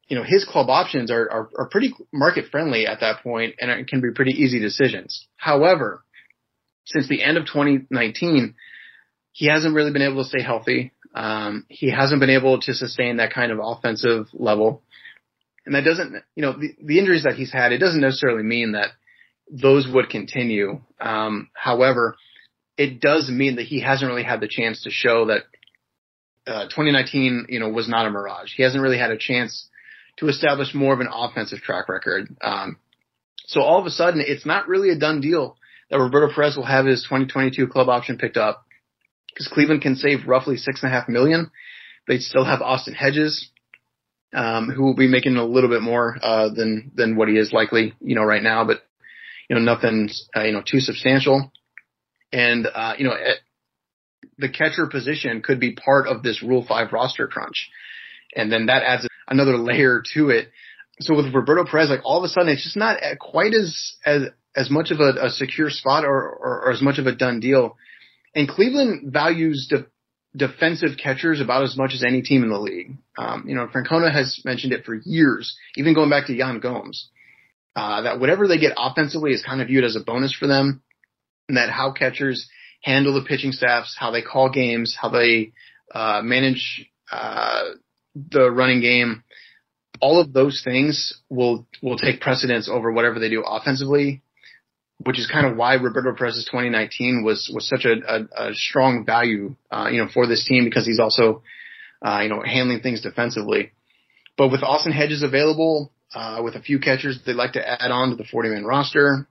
you 0.07 0.17
know, 0.17 0.23
his 0.23 0.43
club 0.43 0.69
options 0.69 1.09
are, 1.09 1.31
are, 1.31 1.49
are 1.57 1.69
pretty 1.69 1.93
market 2.11 2.45
friendly 2.51 2.85
at 2.85 2.99
that 2.99 3.23
point 3.23 3.55
and 3.61 3.71
it 3.71 3.87
can 3.87 4.01
be 4.01 4.11
pretty 4.13 4.31
easy 4.31 4.59
decisions. 4.59 5.25
However, 5.37 6.03
since 6.85 7.07
the 7.07 7.23
end 7.23 7.37
of 7.37 7.45
2019, 7.45 8.55
he 9.31 9.47
hasn't 9.47 9.75
really 9.75 9.91
been 9.91 10.01
able 10.01 10.23
to 10.23 10.29
stay 10.29 10.41
healthy. 10.41 10.91
Um, 11.13 11.65
he 11.69 11.91
hasn't 11.91 12.19
been 12.19 12.29
able 12.29 12.59
to 12.61 12.73
sustain 12.73 13.17
that 13.17 13.33
kind 13.33 13.51
of 13.51 13.59
offensive 13.61 14.27
level. 14.33 14.81
And 15.65 15.75
that 15.75 15.83
doesn't, 15.83 16.23
you 16.35 16.41
know, 16.41 16.53
the, 16.53 16.75
the 16.83 16.99
injuries 16.99 17.23
that 17.23 17.35
he's 17.35 17.51
had, 17.51 17.71
it 17.71 17.77
doesn't 17.77 18.01
necessarily 18.01 18.43
mean 18.43 18.73
that 18.73 18.89
those 19.49 19.87
would 19.91 20.09
continue. 20.09 20.81
Um, 20.99 21.49
however, 21.53 22.15
it 22.77 22.99
does 22.99 23.29
mean 23.29 23.57
that 23.57 23.67
he 23.67 23.81
hasn't 23.81 24.09
really 24.09 24.23
had 24.23 24.39
the 24.39 24.47
chance 24.47 24.83
to 24.83 24.89
show 24.89 25.25
that 25.25 25.43
uh, 26.47 26.63
2019, 26.63 27.47
you 27.49 27.59
know, 27.59 27.69
was 27.69 27.87
not 27.87 28.07
a 28.07 28.09
mirage. 28.09 28.53
He 28.55 28.63
hasn't 28.63 28.81
really 28.81 28.97
had 28.97 29.11
a 29.11 29.17
chance 29.17 29.67
to 30.17 30.27
establish 30.27 30.73
more 30.73 30.93
of 30.93 30.99
an 30.99 31.09
offensive 31.11 31.59
track 31.59 31.89
record. 31.89 32.35
Um, 32.41 32.77
so 33.45 33.61
all 33.61 33.79
of 33.79 33.85
a 33.85 33.91
sudden, 33.91 34.23
it's 34.25 34.45
not 34.45 34.67
really 34.67 34.89
a 34.89 34.97
done 34.97 35.21
deal 35.21 35.57
that 35.91 35.99
Roberto 35.99 36.33
Perez 36.33 36.55
will 36.55 36.65
have 36.65 36.85
his 36.85 37.03
2022 37.03 37.67
club 37.67 37.89
option 37.89 38.17
picked 38.17 38.37
up 38.37 38.65
because 39.27 39.47
Cleveland 39.49 39.81
can 39.81 39.95
save 39.95 40.25
roughly 40.25 40.57
six 40.57 40.81
and 40.81 40.91
a 40.91 40.95
half 40.95 41.09
million. 41.09 41.51
They 42.07 42.17
still 42.17 42.45
have 42.45 42.61
Austin 42.61 42.93
Hedges, 42.93 43.49
um, 44.33 44.69
who 44.69 44.83
will 44.83 44.95
be 44.95 45.07
making 45.07 45.35
a 45.35 45.45
little 45.45 45.69
bit 45.69 45.81
more 45.81 46.17
uh, 46.21 46.49
than 46.49 46.91
than 46.95 47.15
what 47.15 47.27
he 47.27 47.37
is 47.37 47.53
likely, 47.53 47.93
you 47.99 48.15
know, 48.15 48.23
right 48.23 48.41
now, 48.41 48.65
but 48.65 48.77
you 49.49 49.55
know, 49.55 49.61
nothing, 49.61 50.09
uh, 50.35 50.43
you 50.43 50.53
know, 50.53 50.63
too 50.65 50.79
substantial. 50.79 51.51
And 52.31 52.65
uh, 52.73 52.93
you 52.97 53.05
know, 53.05 53.15
the 54.37 54.49
catcher 54.49 54.87
position 54.87 55.41
could 55.41 55.59
be 55.59 55.73
part 55.73 56.07
of 56.07 56.23
this 56.23 56.41
Rule 56.41 56.65
Five 56.65 56.93
roster 56.93 57.27
crunch, 57.27 57.69
and 58.33 58.49
then 58.49 58.67
that 58.67 58.83
adds 58.83 59.07
another 59.27 59.57
layer 59.57 60.01
to 60.13 60.29
it. 60.29 60.49
So 61.01 61.15
with 61.15 61.33
Roberto 61.33 61.65
Perez, 61.65 61.89
like 61.89 62.01
all 62.05 62.17
of 62.17 62.23
a 62.23 62.29
sudden, 62.29 62.49
it's 62.49 62.63
just 62.63 62.77
not 62.77 62.97
quite 63.19 63.53
as 63.53 63.95
as 64.05 64.23
as 64.55 64.69
much 64.69 64.91
of 64.91 64.99
a, 64.99 65.27
a 65.27 65.29
secure 65.29 65.69
spot 65.69 66.03
or, 66.05 66.29
or, 66.29 66.65
or 66.65 66.71
as 66.71 66.81
much 66.81 66.99
of 66.99 67.07
a 67.07 67.15
done 67.15 67.39
deal. 67.39 67.77
And 68.35 68.47
Cleveland 68.47 69.11
values 69.11 69.67
de- 69.69 69.85
defensive 70.35 70.97
catchers 71.01 71.41
about 71.41 71.63
as 71.63 71.77
much 71.77 71.91
as 71.93 72.03
any 72.03 72.21
team 72.21 72.43
in 72.43 72.49
the 72.49 72.59
league. 72.59 72.97
Um, 73.17 73.45
you 73.47 73.55
know, 73.55 73.67
Francona 73.67 74.11
has 74.11 74.41
mentioned 74.45 74.73
it 74.73 74.85
for 74.85 74.95
years, 74.95 75.57
even 75.75 75.93
going 75.93 76.09
back 76.09 76.27
to 76.27 76.33
Yan 76.33 76.59
Gomes, 76.59 77.09
uh, 77.75 78.03
that 78.03 78.19
whatever 78.19 78.47
they 78.47 78.59
get 78.59 78.73
offensively 78.77 79.31
is 79.31 79.43
kind 79.43 79.61
of 79.61 79.67
viewed 79.67 79.83
as 79.83 79.95
a 79.95 80.01
bonus 80.01 80.33
for 80.33 80.47
them, 80.47 80.81
and 81.47 81.57
that 81.57 81.69
how 81.69 81.91
catchers 81.91 82.49
handle 82.81 83.13
the 83.13 83.27
pitching 83.27 83.51
staffs, 83.51 83.95
how 83.97 84.11
they 84.11 84.21
call 84.21 84.49
games, 84.49 84.97
how 84.99 85.09
they 85.09 85.51
uh, 85.93 86.21
manage 86.23 86.89
uh, 87.11 87.63
the 88.15 88.49
running 88.49 88.81
game, 88.81 89.23
all 90.01 90.19
of 90.19 90.33
those 90.33 90.61
things 90.63 91.13
will 91.29 91.67
will 91.81 91.97
take 91.97 92.21
precedence 92.21 92.69
over 92.69 92.91
whatever 92.91 93.19
they 93.19 93.29
do 93.29 93.43
offensively 93.45 94.21
which 95.03 95.19
is 95.19 95.29
kind 95.31 95.45
of 95.45 95.57
why 95.57 95.75
Roberto 95.75 96.13
Perez's 96.15 96.45
2019 96.45 97.23
was 97.23 97.49
was 97.53 97.67
such 97.67 97.85
a, 97.85 97.93
a, 98.07 98.49
a 98.49 98.53
strong 98.53 99.05
value, 99.05 99.55
uh, 99.71 99.89
you 99.91 99.97
know, 99.97 100.07
for 100.13 100.27
this 100.27 100.45
team 100.45 100.65
because 100.65 100.85
he's 100.85 100.99
also, 100.99 101.43
uh, 102.01 102.19
you 102.23 102.29
know, 102.29 102.41
handling 102.45 102.81
things 102.81 103.01
defensively. 103.01 103.71
But 104.37 104.49
with 104.49 104.63
Austin 104.63 104.91
Hedges 104.91 105.23
available, 105.23 105.91
uh, 106.13 106.41
with 106.43 106.55
a 106.55 106.61
few 106.61 106.79
catchers 106.79 107.19
they'd 107.25 107.33
like 107.33 107.53
to 107.53 107.67
add 107.67 107.91
on 107.91 108.09
to 108.09 108.15
the 108.15 108.25
40 108.25 108.49
man 108.49 108.65
roster, 108.65 109.27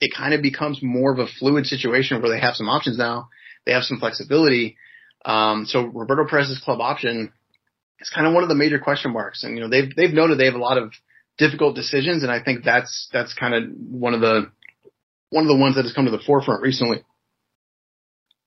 it 0.00 0.12
kind 0.16 0.34
of 0.34 0.42
becomes 0.42 0.80
more 0.82 1.12
of 1.12 1.18
a 1.18 1.26
fluid 1.26 1.66
situation 1.66 2.20
where 2.20 2.30
they 2.30 2.40
have 2.40 2.54
some 2.54 2.68
options 2.68 2.98
now. 2.98 3.28
They 3.64 3.72
have 3.72 3.84
some 3.84 3.98
flexibility. 3.98 4.76
Um, 5.24 5.64
so 5.66 5.84
Roberto 5.84 6.26
Perez's 6.28 6.60
club 6.62 6.80
option 6.80 7.32
is 8.00 8.10
kind 8.10 8.26
of 8.26 8.34
one 8.34 8.42
of 8.42 8.48
the 8.48 8.54
major 8.54 8.78
question 8.78 9.12
marks. 9.12 9.44
And, 9.44 9.56
you 9.56 9.62
know, 9.62 9.70
they've, 9.70 9.94
they've 9.96 10.12
noted 10.12 10.38
they 10.38 10.44
have 10.44 10.54
a 10.54 10.58
lot 10.58 10.76
of 10.76 10.92
difficult 11.38 11.74
decisions. 11.74 12.22
And 12.22 12.30
I 12.30 12.42
think 12.42 12.64
that's, 12.64 13.08
that's 13.12 13.32
kind 13.34 13.54
of 13.54 13.70
one 13.90 14.12
of 14.12 14.20
the, 14.20 14.50
one 15.34 15.44
of 15.44 15.48
the 15.48 15.56
ones 15.56 15.74
that 15.74 15.82
has 15.82 15.92
come 15.92 16.04
to 16.04 16.12
the 16.12 16.22
forefront 16.24 16.62
recently. 16.62 17.02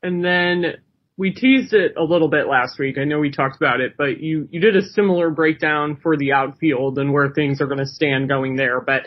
And 0.02 0.24
then 0.24 0.76
we 1.18 1.32
teased 1.32 1.74
it 1.74 1.96
a 1.98 2.04
little 2.04 2.30
bit 2.30 2.48
last 2.48 2.80
week. 2.80 2.98
I 2.98 3.04
know 3.04 3.20
we 3.20 3.30
talked 3.30 3.58
about 3.58 3.82
it, 3.82 3.96
but 3.98 4.22
you, 4.22 4.48
you 4.52 4.62
did 4.62 4.78
a 4.78 4.82
similar 4.82 5.30
breakdown 5.30 5.98
for 6.02 6.16
the 6.16 6.32
outfield 6.32 6.98
and 6.98 7.12
where 7.12 7.30
things 7.30 7.60
are 7.60 7.66
going 7.66 7.80
to 7.80 7.86
stand 7.86 8.30
going 8.30 8.56
there. 8.56 8.80
But 8.80 9.02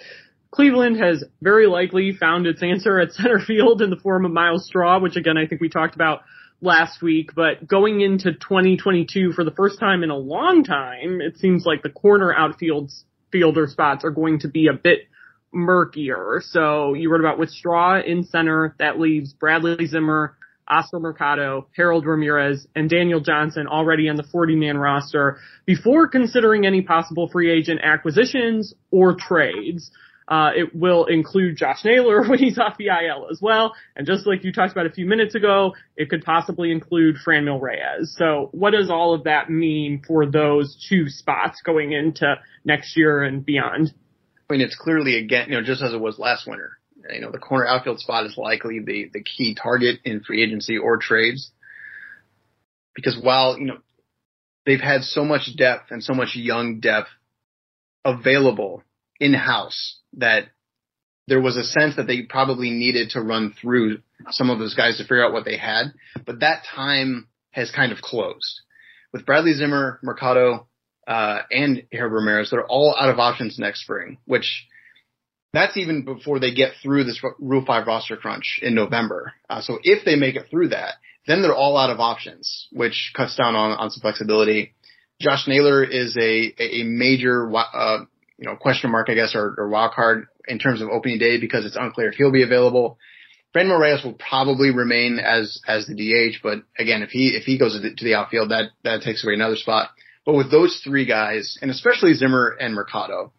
Cleveland 0.50 0.98
has 0.98 1.24
very 1.40 1.66
likely 1.66 2.12
found 2.12 2.46
its 2.46 2.62
answer 2.62 3.00
at 3.00 3.12
center 3.12 3.38
field 3.46 3.80
in 3.80 3.88
the 3.88 3.96
form 3.96 4.26
of 4.26 4.32
Myles 4.32 4.66
Straw, 4.66 5.00
which 5.00 5.16
again 5.16 5.38
I 5.38 5.46
think 5.46 5.62
we 5.62 5.70
talked 5.70 5.94
about 5.94 6.20
last 6.60 7.00
week. 7.00 7.30
But 7.34 7.66
going 7.66 8.02
into 8.02 8.32
2022 8.32 9.32
for 9.32 9.42
the 9.42 9.52
first 9.52 9.80
time 9.80 10.02
in 10.02 10.10
a 10.10 10.16
long 10.16 10.64
time, 10.64 11.22
it 11.22 11.38
seems 11.38 11.64
like 11.64 11.82
the 11.82 11.88
corner 11.88 12.34
outfield 12.34 12.90
fielder 13.32 13.68
spots 13.68 14.04
are 14.04 14.10
going 14.10 14.40
to 14.40 14.48
be 14.48 14.66
a 14.66 14.74
bit 14.74 15.06
murkier. 15.52 16.40
So 16.44 16.94
you 16.94 17.10
wrote 17.10 17.20
about 17.20 17.38
with 17.38 17.50
Straw 17.50 18.00
in 18.00 18.24
center, 18.24 18.74
that 18.78 18.98
leaves 18.98 19.32
Bradley 19.32 19.86
Zimmer, 19.86 20.36
Oscar 20.70 21.00
Mercado, 21.00 21.66
Harold 21.76 22.06
Ramirez, 22.06 22.66
and 22.76 22.88
Daniel 22.88 23.20
Johnson 23.20 23.66
already 23.66 24.08
on 24.08 24.16
the 24.16 24.22
40 24.22 24.54
man 24.54 24.78
roster 24.78 25.38
before 25.66 26.08
considering 26.08 26.64
any 26.64 26.82
possible 26.82 27.28
free 27.28 27.50
agent 27.50 27.80
acquisitions 27.82 28.74
or 28.90 29.16
trades. 29.16 29.90
Uh, 30.28 30.52
it 30.54 30.76
will 30.76 31.06
include 31.06 31.56
Josh 31.56 31.84
Naylor 31.84 32.22
when 32.28 32.38
he's 32.38 32.56
off 32.56 32.76
the 32.78 32.86
IL 32.86 33.26
as 33.32 33.40
well. 33.42 33.74
And 33.96 34.06
just 34.06 34.28
like 34.28 34.44
you 34.44 34.52
talked 34.52 34.70
about 34.70 34.86
a 34.86 34.90
few 34.90 35.04
minutes 35.04 35.34
ago, 35.34 35.74
it 35.96 36.08
could 36.08 36.24
possibly 36.24 36.70
include 36.70 37.16
Franmil 37.26 37.60
Reyes. 37.60 38.14
So 38.16 38.48
what 38.52 38.70
does 38.70 38.90
all 38.90 39.12
of 39.12 39.24
that 39.24 39.50
mean 39.50 40.02
for 40.06 40.26
those 40.26 40.86
two 40.88 41.08
spots 41.08 41.62
going 41.62 41.90
into 41.90 42.36
next 42.64 42.96
year 42.96 43.24
and 43.24 43.44
beyond? 43.44 43.92
I 44.50 44.54
mean, 44.54 44.62
it's 44.62 44.76
clearly 44.76 45.16
again, 45.16 45.48
you 45.48 45.54
know, 45.54 45.62
just 45.62 45.82
as 45.82 45.92
it 45.92 46.00
was 46.00 46.18
last 46.18 46.46
winter. 46.46 46.78
You 47.12 47.20
know, 47.20 47.30
the 47.30 47.38
corner 47.38 47.66
outfield 47.66 48.00
spot 48.00 48.26
is 48.26 48.36
likely 48.36 48.80
the 48.80 49.10
the 49.12 49.22
key 49.22 49.54
target 49.54 50.00
in 50.04 50.20
free 50.20 50.42
agency 50.42 50.76
or 50.76 50.98
trades. 50.98 51.50
Because 52.94 53.18
while, 53.20 53.56
you 53.58 53.66
know, 53.66 53.78
they've 54.66 54.80
had 54.80 55.02
so 55.02 55.24
much 55.24 55.56
depth 55.56 55.90
and 55.90 56.02
so 56.02 56.12
much 56.12 56.34
young 56.34 56.80
depth 56.80 57.08
available 58.04 58.82
in 59.20 59.32
house 59.34 59.98
that 60.14 60.44
there 61.28 61.40
was 61.40 61.56
a 61.56 61.64
sense 61.64 61.96
that 61.96 62.06
they 62.06 62.22
probably 62.22 62.70
needed 62.70 63.10
to 63.10 63.20
run 63.20 63.54
through 63.60 64.00
some 64.30 64.50
of 64.50 64.58
those 64.58 64.74
guys 64.74 64.96
to 64.96 65.04
figure 65.04 65.24
out 65.24 65.32
what 65.32 65.44
they 65.44 65.56
had. 65.56 65.92
But 66.26 66.40
that 66.40 66.64
time 66.74 67.28
has 67.52 67.70
kind 67.70 67.92
of 67.92 67.98
closed. 67.98 68.62
With 69.12 69.24
Bradley 69.24 69.52
Zimmer, 69.54 70.00
Mercado, 70.02 70.66
uh, 71.10 71.42
and 71.50 71.82
Harold 71.90 72.12
Ramirez, 72.12 72.50
they're 72.50 72.64
all 72.64 72.94
out 72.96 73.08
of 73.10 73.18
options 73.18 73.58
next 73.58 73.82
spring, 73.82 74.18
which 74.26 74.64
that's 75.52 75.76
even 75.76 76.04
before 76.04 76.38
they 76.38 76.54
get 76.54 76.74
through 76.80 77.02
this 77.02 77.20
Rule 77.40 77.64
5 77.66 77.86
roster 77.88 78.16
crunch 78.16 78.60
in 78.62 78.76
November. 78.76 79.32
Uh, 79.48 79.60
so 79.60 79.80
if 79.82 80.04
they 80.04 80.14
make 80.14 80.36
it 80.36 80.46
through 80.48 80.68
that, 80.68 80.94
then 81.26 81.42
they're 81.42 81.54
all 81.54 81.76
out 81.76 81.90
of 81.90 81.98
options, 81.98 82.68
which 82.70 83.10
cuts 83.16 83.34
down 83.34 83.56
on, 83.56 83.72
on 83.72 83.90
some 83.90 84.00
flexibility. 84.00 84.72
Josh 85.20 85.48
Naylor 85.48 85.82
is 85.82 86.16
a, 86.16 86.54
a 86.62 86.84
major, 86.84 87.50
uh, 87.56 88.04
you 88.38 88.46
know, 88.46 88.54
question 88.54 88.92
mark, 88.92 89.08
I 89.10 89.14
guess, 89.14 89.34
or, 89.34 89.56
or 89.58 89.68
wild 89.68 89.92
card 89.94 90.28
in 90.46 90.60
terms 90.60 90.80
of 90.80 90.90
opening 90.90 91.18
day 91.18 91.40
because 91.40 91.66
it's 91.66 91.76
unclear 91.76 92.10
if 92.10 92.14
he'll 92.14 92.30
be 92.30 92.44
available. 92.44 92.98
Franmil 93.52 93.80
Reyes 93.80 94.04
will 94.04 94.12
probably 94.12 94.70
remain 94.70 95.18
as 95.18 95.60
as 95.66 95.86
the 95.86 95.94
DH, 95.96 96.36
but 96.40 96.58
again, 96.78 97.02
if 97.02 97.10
he 97.10 97.30
if 97.30 97.42
he 97.42 97.58
goes 97.58 97.74
to 97.74 98.04
the 98.04 98.14
outfield, 98.14 98.52
that 98.52 98.70
that 98.84 99.02
takes 99.02 99.24
away 99.24 99.34
another 99.34 99.56
spot. 99.56 99.90
But 100.26 100.34
with 100.34 100.50
those 100.50 100.80
three 100.84 101.06
guys, 101.06 101.58
and 101.62 101.70
especially 101.70 102.14
Zimmer 102.14 102.56
and 102.60 102.74
Mercado, 102.74 103.32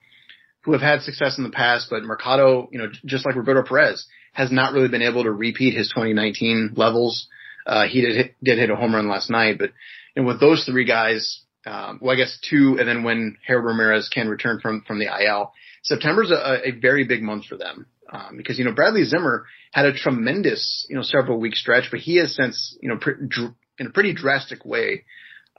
who 0.63 0.73
have 0.73 0.81
had 0.81 1.01
success 1.01 1.37
in 1.37 1.43
the 1.43 1.49
past, 1.49 1.87
but 1.89 2.03
Mercado, 2.03 2.69
you 2.71 2.79
know, 2.79 2.87
just 3.05 3.25
like 3.25 3.35
Roberto 3.35 3.63
Perez, 3.63 4.05
has 4.33 4.51
not 4.51 4.73
really 4.73 4.87
been 4.87 5.01
able 5.01 5.23
to 5.23 5.31
repeat 5.31 5.75
his 5.75 5.89
2019 5.89 6.73
levels. 6.75 7.27
Uh, 7.65 7.87
he 7.87 8.01
did 8.01 8.15
hit, 8.15 8.35
did 8.43 8.57
hit 8.57 8.69
a 8.69 8.75
home 8.75 8.95
run 8.95 9.09
last 9.09 9.29
night, 9.29 9.57
but 9.59 9.71
and 10.15 10.25
with 10.25 10.39
those 10.39 10.65
three 10.65 10.85
guys, 10.85 11.41
um, 11.65 11.99
well, 12.01 12.13
I 12.13 12.17
guess 12.17 12.39
two, 12.49 12.77
and 12.79 12.87
then 12.87 13.03
when 13.03 13.37
Harold 13.45 13.65
Ramirez 13.65 14.09
can 14.09 14.27
return 14.27 14.59
from 14.59 14.83
from 14.87 14.99
the 14.99 15.05
IL, 15.05 15.53
September's 15.83 16.31
a, 16.31 16.69
a 16.69 16.71
very 16.71 17.05
big 17.05 17.21
month 17.21 17.45
for 17.45 17.57
them 17.57 17.85
um, 18.11 18.37
because 18.37 18.57
you 18.57 18.65
know 18.65 18.73
Bradley 18.73 19.03
Zimmer 19.03 19.45
had 19.71 19.85
a 19.85 19.93
tremendous 19.93 20.85
you 20.89 20.95
know 20.95 21.03
several 21.03 21.39
week 21.39 21.55
stretch, 21.55 21.89
but 21.91 21.99
he 21.99 22.17
has 22.17 22.35
since 22.35 22.77
you 22.81 22.89
know 22.89 22.97
dr- 22.97 23.53
in 23.79 23.87
a 23.87 23.91
pretty 23.91 24.13
drastic 24.13 24.65
way 24.65 25.03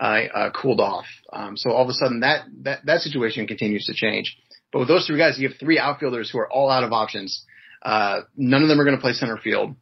uh, 0.01 0.51
cooled 0.51 0.81
off. 0.81 1.07
Um, 1.33 1.57
so 1.57 1.71
all 1.71 1.83
of 1.83 1.89
a 1.89 1.93
sudden 1.93 2.21
that 2.21 2.45
that 2.63 2.85
that 2.87 3.01
situation 3.01 3.47
continues 3.47 3.87
to 3.87 3.95
change. 3.95 4.37
But 4.73 4.81
with 4.81 4.89
those 4.89 5.07
three 5.07 5.19
guys, 5.19 5.39
you 5.39 5.49
have 5.49 5.59
three 5.59 5.79
outfielders 5.79 6.31
who 6.31 6.39
are 6.39 6.51
all 6.51 6.71
out 6.71 6.83
of 6.83 6.93
options. 6.93 7.45
Uh, 7.83 8.21
none 8.37 8.63
of 8.63 8.69
them 8.69 8.81
are 8.81 8.85
going 8.85 8.97
to 8.97 9.01
play 9.01 9.13
center 9.13 9.37
field, 9.37 9.77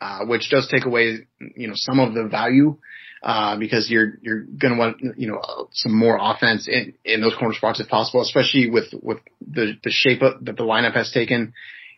uh, 0.00 0.26
which 0.26 0.50
does 0.50 0.68
take 0.68 0.84
away, 0.84 1.26
you 1.56 1.68
know, 1.68 1.74
some 1.76 1.98
of 1.98 2.14
the 2.14 2.24
value 2.24 2.76
uh, 3.24 3.56
because 3.56 3.90
you're 3.90 4.18
you're 4.20 4.42
going 4.42 4.74
to 4.74 4.78
want 4.78 4.98
you 5.16 5.26
know 5.26 5.68
some 5.72 5.96
more 5.96 6.18
offense 6.20 6.68
in 6.68 6.92
in 7.04 7.22
those 7.22 7.34
corner 7.34 7.54
spots 7.54 7.80
if 7.80 7.88
possible, 7.88 8.20
especially 8.20 8.68
with 8.68 8.92
with 9.02 9.18
the 9.40 9.72
the 9.82 9.90
shape 9.90 10.20
that 10.20 10.44
the 10.44 10.62
lineup 10.62 10.92
has 10.92 11.10
taken, 11.10 11.54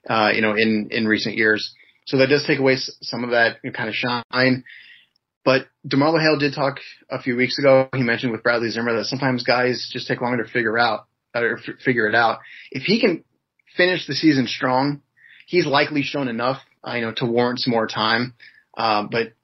uh, 0.09 0.31
you 0.33 0.40
know, 0.40 0.55
in 0.55 0.88
in 0.92 1.07
recent 1.07 1.37
years. 1.37 1.74
So 2.07 2.18
that 2.18 2.29
does 2.29 2.46
take 2.46 2.61
away 2.61 2.76
some 2.76 3.24
of 3.24 3.31
that 3.31 3.57
kind 3.74 3.88
of 3.88 3.94
shine. 3.96 4.62
But 5.46 5.68
DeMarlo 5.87 6.20
Hale 6.20 6.40
did 6.40 6.54
talk 6.54 6.80
a 7.09 7.22
few 7.22 7.37
weeks 7.37 7.56
ago. 7.61 7.88
He 7.94 8.02
mentioned 8.02 8.32
with 8.32 8.42
Bradley 8.42 8.68
Zimmer 8.68 8.96
that 8.96 9.04
sometimes 9.04 9.44
guys 9.44 9.88
just 9.92 10.09
take 10.09 10.20
longer 10.20 10.42
to 10.42 10.50
figure 10.50 10.76
out 10.76 11.06
or 11.37 11.59
f- 11.59 11.78
figure 11.85 12.09
it 12.09 12.16
out. 12.16 12.40
If 12.72 12.82
he 12.82 13.00
can 13.00 13.22
finish 13.76 14.09
the 14.09 14.14
season 14.14 14.48
strong, 14.48 15.02
he's 15.46 15.64
likely 15.64 16.02
shown 16.02 16.26
enough, 16.26 16.59
uh, 16.85 16.94
you 16.94 17.02
know, 17.02 17.12
to 17.18 17.26
warrant 17.26 17.61
some 17.61 17.70
more 17.70 17.87
time. 17.87 18.35
Uh, 18.76 19.04
but 19.09 19.35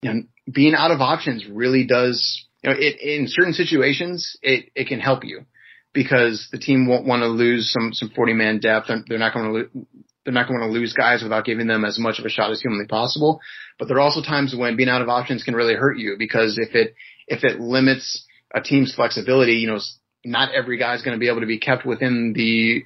you 0.00 0.14
know, 0.14 0.22
being 0.48 0.76
out 0.76 0.92
of 0.92 1.00
options 1.00 1.44
really 1.44 1.84
does, 1.84 2.46
you 2.62 2.70
know, 2.70 2.76
it, 2.78 3.00
in 3.00 3.26
certain 3.26 3.52
situations, 3.52 4.36
it, 4.40 4.70
it 4.76 4.86
can 4.86 5.00
help 5.00 5.24
you 5.24 5.44
because 5.92 6.48
the 6.52 6.58
team 6.58 6.86
won't 6.86 7.04
want 7.04 7.22
to 7.22 7.26
lose 7.26 7.72
some, 7.72 7.92
some 7.92 8.10
40 8.10 8.32
man 8.34 8.60
depth. 8.60 8.90
They're 9.08 9.18
not 9.18 9.34
going 9.34 9.52
to, 9.52 9.86
they're 10.28 10.34
not 10.34 10.46
going 10.46 10.60
to 10.60 10.66
want 10.66 10.74
to 10.74 10.78
lose 10.78 10.92
guys 10.92 11.22
without 11.22 11.46
giving 11.46 11.68
them 11.68 11.86
as 11.86 11.98
much 11.98 12.18
of 12.18 12.26
a 12.26 12.28
shot 12.28 12.50
as 12.50 12.60
humanly 12.60 12.86
possible. 12.86 13.40
But 13.78 13.88
there 13.88 13.96
are 13.96 14.00
also 14.00 14.20
times 14.20 14.54
when 14.54 14.76
being 14.76 14.90
out 14.90 15.00
of 15.00 15.08
options 15.08 15.42
can 15.42 15.54
really 15.54 15.74
hurt 15.74 15.96
you 15.96 16.16
because 16.18 16.58
if 16.58 16.74
it, 16.74 16.94
if 17.26 17.44
it 17.44 17.60
limits 17.60 18.26
a 18.54 18.60
team's 18.60 18.94
flexibility, 18.94 19.54
you 19.54 19.68
know, 19.68 19.78
not 20.26 20.52
every 20.54 20.76
guy 20.76 20.94
is 20.94 21.00
going 21.00 21.16
to 21.16 21.18
be 21.18 21.30
able 21.30 21.40
to 21.40 21.46
be 21.46 21.58
kept 21.58 21.86
within 21.86 22.34
the 22.36 22.82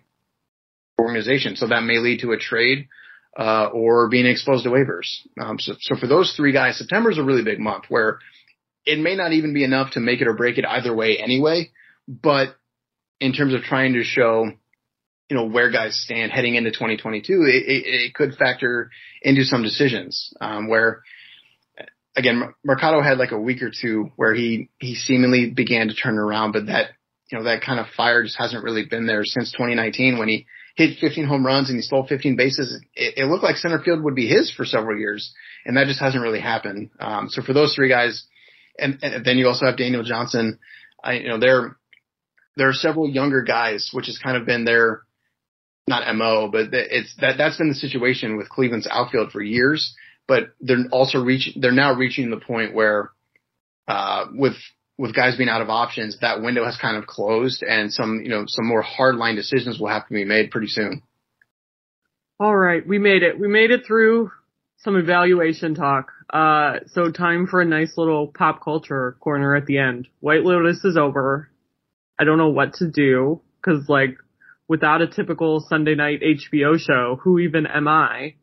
organization. 1.00 1.56
So 1.56 1.66
that 1.66 1.82
may 1.82 1.98
lead 1.98 2.20
to 2.20 2.30
a 2.30 2.38
trade 2.38 2.86
uh, 3.36 3.70
or 3.74 4.08
being 4.08 4.26
exposed 4.26 4.62
to 4.62 4.70
waivers. 4.70 5.08
Um, 5.40 5.58
so, 5.58 5.72
so 5.80 5.96
for 5.96 6.06
those 6.06 6.34
three 6.36 6.52
guys, 6.52 6.78
September 6.78 7.10
is 7.10 7.18
a 7.18 7.24
really 7.24 7.42
big 7.42 7.58
month 7.58 7.86
where 7.88 8.20
it 8.86 9.00
may 9.00 9.16
not 9.16 9.32
even 9.32 9.52
be 9.52 9.64
enough 9.64 9.94
to 9.94 10.00
make 10.00 10.20
it 10.20 10.28
or 10.28 10.34
break 10.34 10.58
it 10.58 10.64
either 10.64 10.94
way 10.94 11.18
anyway. 11.18 11.72
But 12.06 12.54
in 13.18 13.32
terms 13.32 13.52
of 13.52 13.62
trying 13.62 13.94
to 13.94 14.04
show, 14.04 14.52
you 15.32 15.38
know, 15.38 15.46
where 15.46 15.70
guys 15.70 15.98
stand 15.98 16.30
heading 16.30 16.56
into 16.56 16.70
2022, 16.70 17.44
it, 17.44 17.54
it, 17.66 17.84
it 17.86 18.14
could 18.14 18.34
factor 18.34 18.90
into 19.22 19.44
some 19.44 19.62
decisions 19.62 20.34
um, 20.40 20.68
where. 20.68 21.02
Again, 22.14 22.52
Mercado 22.62 23.00
had 23.00 23.16
like 23.16 23.32
a 23.32 23.40
week 23.40 23.62
or 23.62 23.70
two 23.70 24.10
where 24.16 24.34
he 24.34 24.68
he 24.78 24.94
seemingly 24.94 25.48
began 25.48 25.88
to 25.88 25.94
turn 25.94 26.18
around, 26.18 26.52
but 26.52 26.66
that 26.66 26.90
you 27.30 27.38
know 27.38 27.44
that 27.44 27.62
kind 27.62 27.80
of 27.80 27.86
fire 27.96 28.22
just 28.22 28.36
hasn't 28.36 28.62
really 28.62 28.84
been 28.84 29.06
there 29.06 29.24
since 29.24 29.50
2019 29.52 30.18
when 30.18 30.28
he 30.28 30.44
hit 30.76 30.98
15 30.98 31.24
home 31.24 31.46
runs 31.46 31.70
and 31.70 31.78
he 31.78 31.82
stole 31.82 32.06
15 32.06 32.36
bases. 32.36 32.78
It, 32.94 33.14
it 33.16 33.24
looked 33.30 33.42
like 33.42 33.56
center 33.56 33.78
field 33.82 34.02
would 34.02 34.14
be 34.14 34.28
his 34.28 34.52
for 34.52 34.66
several 34.66 34.98
years, 34.98 35.32
and 35.64 35.78
that 35.78 35.86
just 35.86 36.00
hasn't 36.00 36.22
really 36.22 36.40
happened. 36.40 36.90
Um, 37.00 37.30
so 37.30 37.40
for 37.40 37.54
those 37.54 37.74
three 37.74 37.88
guys, 37.88 38.24
and, 38.78 38.98
and 39.00 39.24
then 39.24 39.38
you 39.38 39.48
also 39.48 39.64
have 39.64 39.78
Daniel 39.78 40.02
Johnson. 40.02 40.58
I, 41.02 41.14
you 41.14 41.28
know, 41.28 41.38
there 41.38 41.78
there 42.58 42.68
are 42.68 42.74
several 42.74 43.08
younger 43.08 43.40
guys, 43.40 43.88
which 43.94 44.04
has 44.04 44.18
kind 44.22 44.36
of 44.36 44.44
been 44.44 44.66
their 44.66 45.00
not 45.86 46.14
mo, 46.14 46.48
but 46.50 46.68
it's 46.72 47.14
that 47.20 47.36
that's 47.38 47.58
been 47.58 47.68
the 47.68 47.74
situation 47.74 48.36
with 48.36 48.48
Cleveland's 48.48 48.88
outfield 48.90 49.32
for 49.32 49.42
years. 49.42 49.94
But 50.28 50.54
they're 50.60 50.86
also 50.92 51.18
reaching, 51.18 51.60
they're 51.60 51.72
now 51.72 51.94
reaching 51.94 52.30
the 52.30 52.36
point 52.38 52.74
where, 52.74 53.10
uh, 53.88 54.26
with 54.32 54.54
with 54.98 55.14
guys 55.14 55.36
being 55.36 55.48
out 55.48 55.62
of 55.62 55.68
options, 55.68 56.18
that 56.20 56.42
window 56.42 56.64
has 56.64 56.76
kind 56.80 56.96
of 56.96 57.06
closed 57.06 57.62
and 57.62 57.92
some, 57.92 58.20
you 58.22 58.28
know, 58.28 58.44
some 58.46 58.66
more 58.66 58.84
hardline 58.84 59.34
decisions 59.34 59.80
will 59.80 59.88
have 59.88 60.06
to 60.06 60.14
be 60.14 60.24
made 60.24 60.50
pretty 60.50 60.68
soon. 60.68 61.02
All 62.38 62.54
right. 62.54 62.86
We 62.86 62.98
made 62.98 63.22
it. 63.22 63.38
We 63.38 63.48
made 63.48 63.70
it 63.70 63.84
through 63.86 64.30
some 64.78 64.96
evaluation 64.96 65.74
talk. 65.74 66.12
Uh, 66.32 66.80
so 66.86 67.10
time 67.10 67.46
for 67.46 67.60
a 67.60 67.64
nice 67.64 67.94
little 67.96 68.28
pop 68.28 68.62
culture 68.62 69.16
corner 69.20 69.56
at 69.56 69.66
the 69.66 69.78
end. 69.78 70.08
White 70.20 70.44
Lotus 70.44 70.84
is 70.84 70.96
over. 70.96 71.50
I 72.18 72.24
don't 72.24 72.38
know 72.38 72.50
what 72.50 72.74
to 72.74 72.88
do 72.88 73.40
because 73.56 73.88
like 73.88 74.18
without 74.72 75.02
a 75.02 75.06
typical 75.06 75.60
Sunday 75.68 75.94
night 75.94 76.22
HBO 76.22 76.78
show, 76.78 77.20
who 77.22 77.38
even 77.38 77.66
am 77.66 77.86
I? 77.86 78.36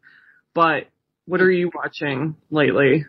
But 0.53 0.83
what 1.25 1.41
are 1.41 1.49
you 1.49 1.71
watching 1.73 2.35
lately? 2.51 3.07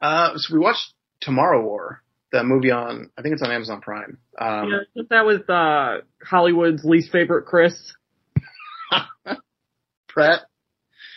Uh, 0.00 0.32
so 0.34 0.52
we 0.52 0.58
watched 0.58 0.94
Tomorrow 1.20 1.62
War 1.62 2.02
that 2.32 2.44
movie 2.44 2.72
on, 2.72 3.10
I 3.16 3.22
think 3.22 3.34
it's 3.34 3.42
on 3.42 3.52
Amazon 3.52 3.80
Prime. 3.80 4.18
Um, 4.36 4.68
yeah, 4.96 5.02
that 5.10 5.24
was 5.24 5.48
uh, 5.48 6.04
Hollywood's 6.20 6.84
least 6.84 7.12
favorite 7.12 7.46
Chris. 7.46 7.92
Pratt. 10.08 10.40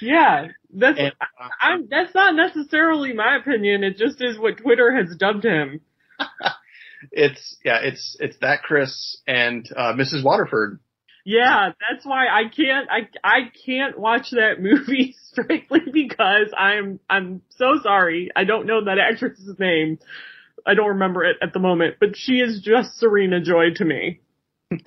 Yeah, 0.04 0.50
that's 0.72 1.00
and, 1.00 1.14
uh, 1.20 1.48
I'm, 1.60 1.88
that's 1.90 2.14
not 2.14 2.36
necessarily 2.36 3.14
my 3.14 3.38
opinion. 3.38 3.84
It 3.84 3.98
just 3.98 4.22
is 4.22 4.38
what 4.38 4.58
Twitter 4.58 4.96
has 4.96 5.16
dubbed 5.16 5.46
him. 5.46 5.82
it's 7.12 7.58
yeah, 7.66 7.80
it's 7.82 8.16
it's 8.20 8.38
that 8.42 8.62
Chris 8.62 9.18
and 9.28 9.68
uh, 9.76 9.94
Mrs. 9.94 10.24
Waterford. 10.24 10.80
Yeah, 11.26 11.70
that's 11.90 12.06
why 12.06 12.28
I 12.28 12.44
can't 12.50 12.90
I 12.90 13.08
I 13.24 13.52
can't 13.66 13.98
watch 13.98 14.32
that 14.32 14.60
movie 14.60 15.16
strictly 15.32 15.82
because 15.92 16.54
I'm 16.58 17.00
I'm 17.10 17.42
so 17.50 17.80
sorry. 17.84 18.32
I 18.36 18.44
don't 18.44 18.66
know 18.66 18.86
that 18.86 18.98
actress's 18.98 19.60
name. 19.60 20.00
I 20.66 20.74
don't 20.74 20.90
remember 20.90 21.24
it 21.24 21.38
at 21.42 21.54
the 21.54 21.60
moment, 21.60 21.96
but 22.00 22.16
she 22.16 22.34
is 22.34 22.62
just 22.64 22.98
Serena 22.98 23.42
Joy 23.42 23.72
to 23.76 23.86
me. 23.86 24.22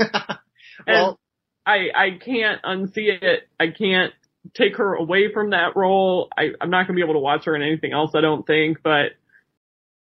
well, 0.87 1.19
I 1.67 1.89
I 1.95 2.19
can't 2.25 2.63
unsee 2.63 3.23
it. 3.23 3.49
I 3.59 3.69
can't 3.69 4.13
take 4.55 4.77
her 4.77 4.95
away 4.95 5.33
from 5.33 5.51
that 5.51 5.77
role. 5.77 6.29
I 6.37 6.49
I'm 6.61 6.71
not 6.71 6.87
going 6.87 6.97
to 6.97 7.01
be 7.01 7.03
able 7.03 7.15
to 7.15 7.21
watch 7.21 7.45
her 7.47 7.57
in 7.57 7.63
anything 7.63 7.93
else 7.93 8.13
I 8.15 8.21
don't 8.21 8.47
think, 8.47 8.79
but 8.83 9.13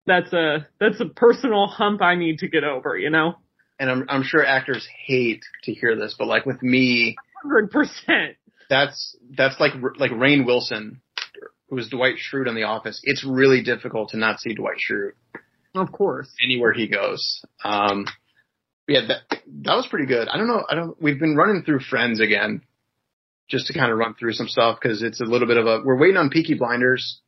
that's 0.06 0.32
a 0.32 0.66
that's 0.80 1.00
a 1.00 1.06
personal 1.06 1.66
hump 1.66 2.02
I 2.02 2.16
need 2.16 2.38
to 2.38 2.48
get 2.48 2.64
over, 2.64 2.96
you 2.96 3.10
know. 3.10 3.36
And 3.78 3.90
I'm 3.90 4.06
I'm 4.08 4.22
sure 4.22 4.44
actors 4.44 4.86
hate 5.06 5.42
to 5.64 5.72
hear 5.72 5.96
this, 5.96 6.14
but 6.18 6.26
like 6.26 6.46
with 6.46 6.62
me, 6.62 7.16
hundred 7.42 7.70
percent. 7.70 8.36
That's 8.68 9.16
that's 9.36 9.58
like 9.60 9.72
like 9.98 10.10
Rainn 10.10 10.44
Wilson, 10.44 11.00
who 11.68 11.76
was 11.76 11.88
Dwight 11.88 12.16
Schrute 12.16 12.48
on 12.48 12.54
The 12.54 12.64
Office. 12.64 13.00
It's 13.04 13.24
really 13.24 13.62
difficult 13.62 14.10
to 14.10 14.16
not 14.16 14.40
see 14.40 14.54
Dwight 14.54 14.76
Schrute. 14.76 15.12
Of 15.74 15.92
course. 15.92 16.28
Anywhere 16.42 16.72
he 16.72 16.88
goes. 16.88 17.44
Um, 17.64 18.06
yeah, 18.88 19.00
that 19.06 19.40
that 19.62 19.74
was 19.74 19.86
pretty 19.86 20.06
good. 20.06 20.28
I 20.28 20.36
don't 20.36 20.48
know. 20.48 20.64
I 20.68 20.74
don't. 20.74 21.00
We've 21.00 21.20
been 21.20 21.36
running 21.36 21.62
through 21.62 21.80
Friends 21.80 22.20
again, 22.20 22.62
just 23.48 23.68
to 23.68 23.74
kind 23.74 23.92
of 23.92 23.98
run 23.98 24.14
through 24.14 24.32
some 24.32 24.48
stuff 24.48 24.78
because 24.82 25.02
it's 25.02 25.20
a 25.20 25.24
little 25.24 25.46
bit 25.46 25.56
of 25.56 25.66
a. 25.66 25.80
We're 25.84 25.98
waiting 25.98 26.16
on 26.16 26.30
Peaky 26.30 26.54
Blinders 26.54 27.20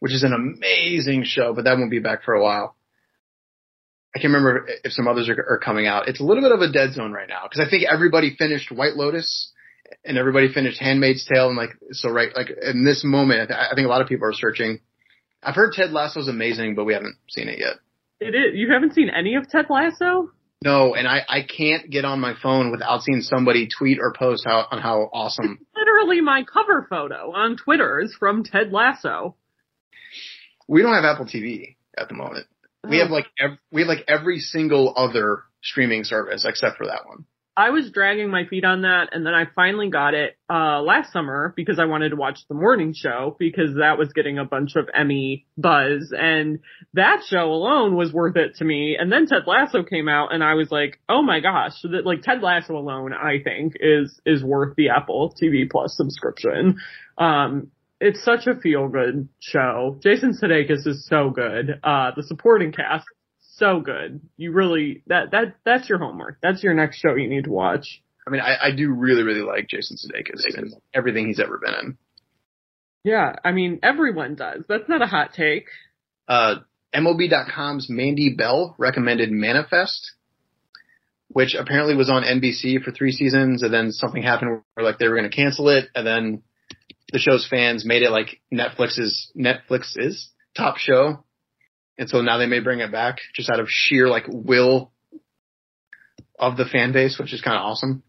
which 0.00 0.12
is 0.12 0.24
an 0.24 0.32
amazing 0.32 1.24
show, 1.24 1.54
but 1.54 1.64
that 1.64 1.78
won't 1.78 1.90
be 1.90 2.00
back 2.00 2.24
for 2.24 2.34
a 2.34 2.42
while. 2.42 2.74
I 4.14 4.18
can't 4.18 4.32
remember 4.32 4.66
if 4.84 4.92
some 4.92 5.06
others 5.06 5.28
are, 5.28 5.46
are 5.48 5.58
coming 5.58 5.86
out. 5.86 6.08
It's 6.08 6.20
a 6.20 6.24
little 6.24 6.42
bit 6.42 6.52
of 6.52 6.60
a 6.60 6.72
dead 6.72 6.94
zone 6.94 7.12
right 7.12 7.28
now 7.28 7.42
because 7.44 7.64
I 7.64 7.70
think 7.70 7.84
everybody 7.90 8.34
finished 8.36 8.72
White 8.72 8.94
Lotus 8.96 9.52
and 10.04 10.18
everybody 10.18 10.52
finished 10.52 10.80
Handmaid's 10.80 11.24
Tale 11.32 11.48
and 11.48 11.56
like 11.56 11.70
so 11.92 12.10
right 12.10 12.34
like 12.34 12.48
in 12.62 12.84
this 12.84 13.04
moment 13.04 13.50
I 13.50 13.74
think 13.74 13.86
a 13.86 13.88
lot 13.88 14.00
of 14.00 14.08
people 14.08 14.26
are 14.26 14.32
searching. 14.32 14.80
I've 15.42 15.54
heard 15.54 15.72
Ted 15.72 15.92
Lasso's 15.92 16.28
amazing, 16.28 16.74
but 16.74 16.84
we 16.84 16.92
haven't 16.92 17.16
seen 17.28 17.48
it 17.48 17.58
yet. 17.58 17.76
It 18.20 18.34
is. 18.34 18.54
You 18.54 18.72
haven't 18.72 18.94
seen 18.94 19.10
any 19.10 19.36
of 19.36 19.48
Ted 19.48 19.66
Lasso? 19.70 20.30
No, 20.62 20.94
and 20.94 21.08
I 21.08 21.22
I 21.26 21.42
can't 21.42 21.88
get 21.88 22.04
on 22.04 22.20
my 22.20 22.34
phone 22.42 22.70
without 22.70 23.02
seeing 23.02 23.22
somebody 23.22 23.68
tweet 23.68 23.98
or 23.98 24.12
post 24.12 24.44
how 24.44 24.66
on 24.70 24.78
how 24.78 25.08
awesome. 25.12 25.58
It's 25.60 25.70
literally, 25.74 26.20
my 26.20 26.44
cover 26.44 26.86
photo 26.88 27.32
on 27.32 27.56
Twitter 27.56 28.00
is 28.00 28.14
from 28.18 28.44
Ted 28.44 28.70
Lasso. 28.70 29.36
We 30.68 30.82
don't 30.82 30.94
have 30.94 31.04
Apple 31.04 31.24
TV 31.24 31.76
at 31.96 32.08
the 32.08 32.14
moment. 32.14 32.46
We 32.88 32.98
have 32.98 33.10
oh. 33.10 33.14
like 33.14 33.26
ev- 33.38 33.58
we 33.70 33.82
have 33.82 33.88
like 33.88 34.04
every 34.08 34.38
single 34.38 34.92
other 34.96 35.42
streaming 35.62 36.04
service 36.04 36.44
except 36.46 36.78
for 36.78 36.86
that 36.86 37.06
one. 37.06 37.24
I 37.56 37.70
was 37.70 37.90
dragging 37.90 38.30
my 38.30 38.46
feet 38.46 38.64
on 38.64 38.82
that 38.82 39.10
and 39.12 39.26
then 39.26 39.34
I 39.34 39.44
finally 39.54 39.90
got 39.90 40.14
it 40.14 40.38
uh 40.48 40.80
last 40.80 41.12
summer 41.12 41.52
because 41.54 41.78
I 41.78 41.84
wanted 41.84 42.10
to 42.10 42.16
watch 42.16 42.38
the 42.48 42.54
morning 42.54 42.94
show 42.94 43.36
because 43.38 43.74
that 43.78 43.98
was 43.98 44.12
getting 44.14 44.38
a 44.38 44.46
bunch 44.46 44.76
of 44.76 44.88
Emmy 44.94 45.46
buzz 45.58 46.14
and 46.16 46.60
that 46.94 47.22
show 47.26 47.52
alone 47.52 47.96
was 47.96 48.14
worth 48.14 48.36
it 48.36 48.54
to 48.56 48.64
me. 48.64 48.96
And 48.98 49.12
then 49.12 49.26
Ted 49.26 49.42
Lasso 49.46 49.82
came 49.82 50.08
out 50.08 50.32
and 50.32 50.42
I 50.42 50.54
was 50.54 50.70
like, 50.70 51.00
"Oh 51.08 51.22
my 51.22 51.40
gosh, 51.40 51.72
that 51.82 52.06
like 52.06 52.22
Ted 52.22 52.40
Lasso 52.40 52.76
alone 52.76 53.12
I 53.12 53.42
think 53.42 53.74
is 53.78 54.18
is 54.24 54.42
worth 54.42 54.76
the 54.76 54.90
Apple 54.90 55.34
TV 55.40 55.68
Plus 55.70 55.94
subscription." 55.96 56.78
Um 57.18 57.72
it's 58.00 58.24
such 58.24 58.46
a 58.46 58.58
feel 58.58 58.88
good 58.88 59.28
show. 59.40 59.98
Jason 60.02 60.32
Sudeikis 60.32 60.86
is 60.86 61.06
so 61.06 61.30
good. 61.30 61.80
Uh, 61.84 62.12
the 62.16 62.22
supporting 62.22 62.72
cast, 62.72 63.04
so 63.40 63.80
good. 63.80 64.20
You 64.38 64.52
really, 64.52 65.02
that, 65.06 65.32
that, 65.32 65.56
that's 65.64 65.88
your 65.88 65.98
homework. 65.98 66.38
That's 66.42 66.62
your 66.62 66.74
next 66.74 66.98
show 66.98 67.14
you 67.14 67.28
need 67.28 67.44
to 67.44 67.50
watch. 67.50 68.02
I 68.26 68.30
mean, 68.30 68.40
I, 68.40 68.68
I 68.68 68.70
do 68.74 68.90
really, 68.90 69.22
really 69.22 69.42
like 69.42 69.68
Jason 69.68 69.96
Sudeikis 69.96 70.56
and 70.56 70.72
everything 70.94 71.26
he's 71.26 71.40
ever 71.40 71.58
been 71.58 71.74
in. 71.74 71.98
Yeah, 73.04 73.36
I 73.44 73.52
mean, 73.52 73.80
everyone 73.82 74.34
does. 74.34 74.62
That's 74.68 74.88
not 74.88 75.02
a 75.02 75.06
hot 75.06 75.32
take. 75.34 75.66
Uh, 76.28 76.56
MLB.com's 76.94 77.88
Mandy 77.88 78.34
Bell 78.36 78.74
recommended 78.78 79.30
Manifest, 79.30 80.12
which 81.28 81.54
apparently 81.54 81.94
was 81.94 82.10
on 82.10 82.22
NBC 82.22 82.82
for 82.82 82.92
three 82.92 83.12
seasons, 83.12 83.62
and 83.62 83.72
then 83.72 83.92
something 83.92 84.22
happened 84.22 84.62
where 84.74 84.84
like 84.84 84.98
they 84.98 85.08
were 85.08 85.16
going 85.16 85.30
to 85.30 85.34
cancel 85.34 85.68
it, 85.70 85.86
and 85.94 86.06
then 86.06 86.42
the 87.12 87.18
show's 87.18 87.46
fans 87.48 87.84
made 87.84 88.02
it 88.02 88.10
like 88.10 88.40
Netflix's 88.52 89.30
Netflix's 89.36 90.30
top 90.56 90.76
show, 90.78 91.24
and 91.98 92.08
so 92.08 92.20
now 92.22 92.38
they 92.38 92.46
may 92.46 92.60
bring 92.60 92.80
it 92.80 92.92
back 92.92 93.18
just 93.34 93.50
out 93.50 93.60
of 93.60 93.68
sheer 93.68 94.08
like 94.08 94.24
will 94.28 94.92
of 96.38 96.56
the 96.56 96.64
fan 96.64 96.92
base, 96.92 97.18
which 97.18 97.32
is 97.32 97.42
kind 97.42 97.56
of 97.56 97.62
awesome. 97.62 98.02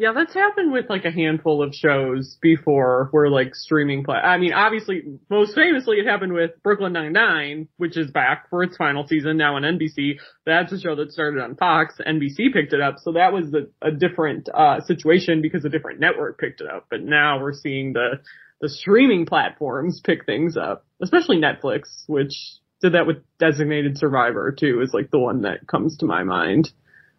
Yeah, 0.00 0.12
that's 0.14 0.32
happened 0.32 0.70
with 0.70 0.88
like 0.88 1.04
a 1.04 1.10
handful 1.10 1.60
of 1.60 1.74
shows 1.74 2.38
before 2.40 3.08
where 3.10 3.28
like 3.28 3.56
streaming 3.56 4.04
play. 4.04 4.14
I 4.14 4.38
mean, 4.38 4.52
obviously, 4.52 5.02
most 5.28 5.56
famously 5.56 5.96
it 5.96 6.06
happened 6.06 6.34
with 6.34 6.52
Brooklyn 6.62 6.92
Nine-Nine, 6.92 7.66
which 7.78 7.96
is 7.96 8.08
back 8.12 8.48
for 8.48 8.62
its 8.62 8.76
final 8.76 9.08
season 9.08 9.36
now 9.36 9.56
on 9.56 9.62
NBC. 9.62 10.20
That's 10.46 10.70
a 10.70 10.78
show 10.78 10.94
that 10.94 11.10
started 11.10 11.42
on 11.42 11.56
Fox. 11.56 11.96
NBC 11.98 12.52
picked 12.52 12.72
it 12.72 12.80
up. 12.80 12.98
So 13.00 13.14
that 13.14 13.32
was 13.32 13.52
a, 13.52 13.88
a 13.88 13.90
different, 13.90 14.48
uh, 14.54 14.82
situation 14.82 15.42
because 15.42 15.64
a 15.64 15.68
different 15.68 15.98
network 15.98 16.38
picked 16.38 16.60
it 16.60 16.70
up. 16.70 16.86
But 16.88 17.02
now 17.02 17.40
we're 17.40 17.52
seeing 17.52 17.92
the, 17.92 18.20
the 18.60 18.68
streaming 18.68 19.26
platforms 19.26 20.00
pick 20.00 20.26
things 20.26 20.56
up, 20.56 20.86
especially 21.02 21.40
Netflix, 21.40 22.04
which 22.06 22.34
did 22.80 22.92
that 22.94 23.08
with 23.08 23.16
Designated 23.40 23.98
Survivor 23.98 24.52
too, 24.52 24.80
is 24.80 24.94
like 24.94 25.10
the 25.10 25.18
one 25.18 25.42
that 25.42 25.66
comes 25.66 25.96
to 25.98 26.06
my 26.06 26.22
mind. 26.22 26.70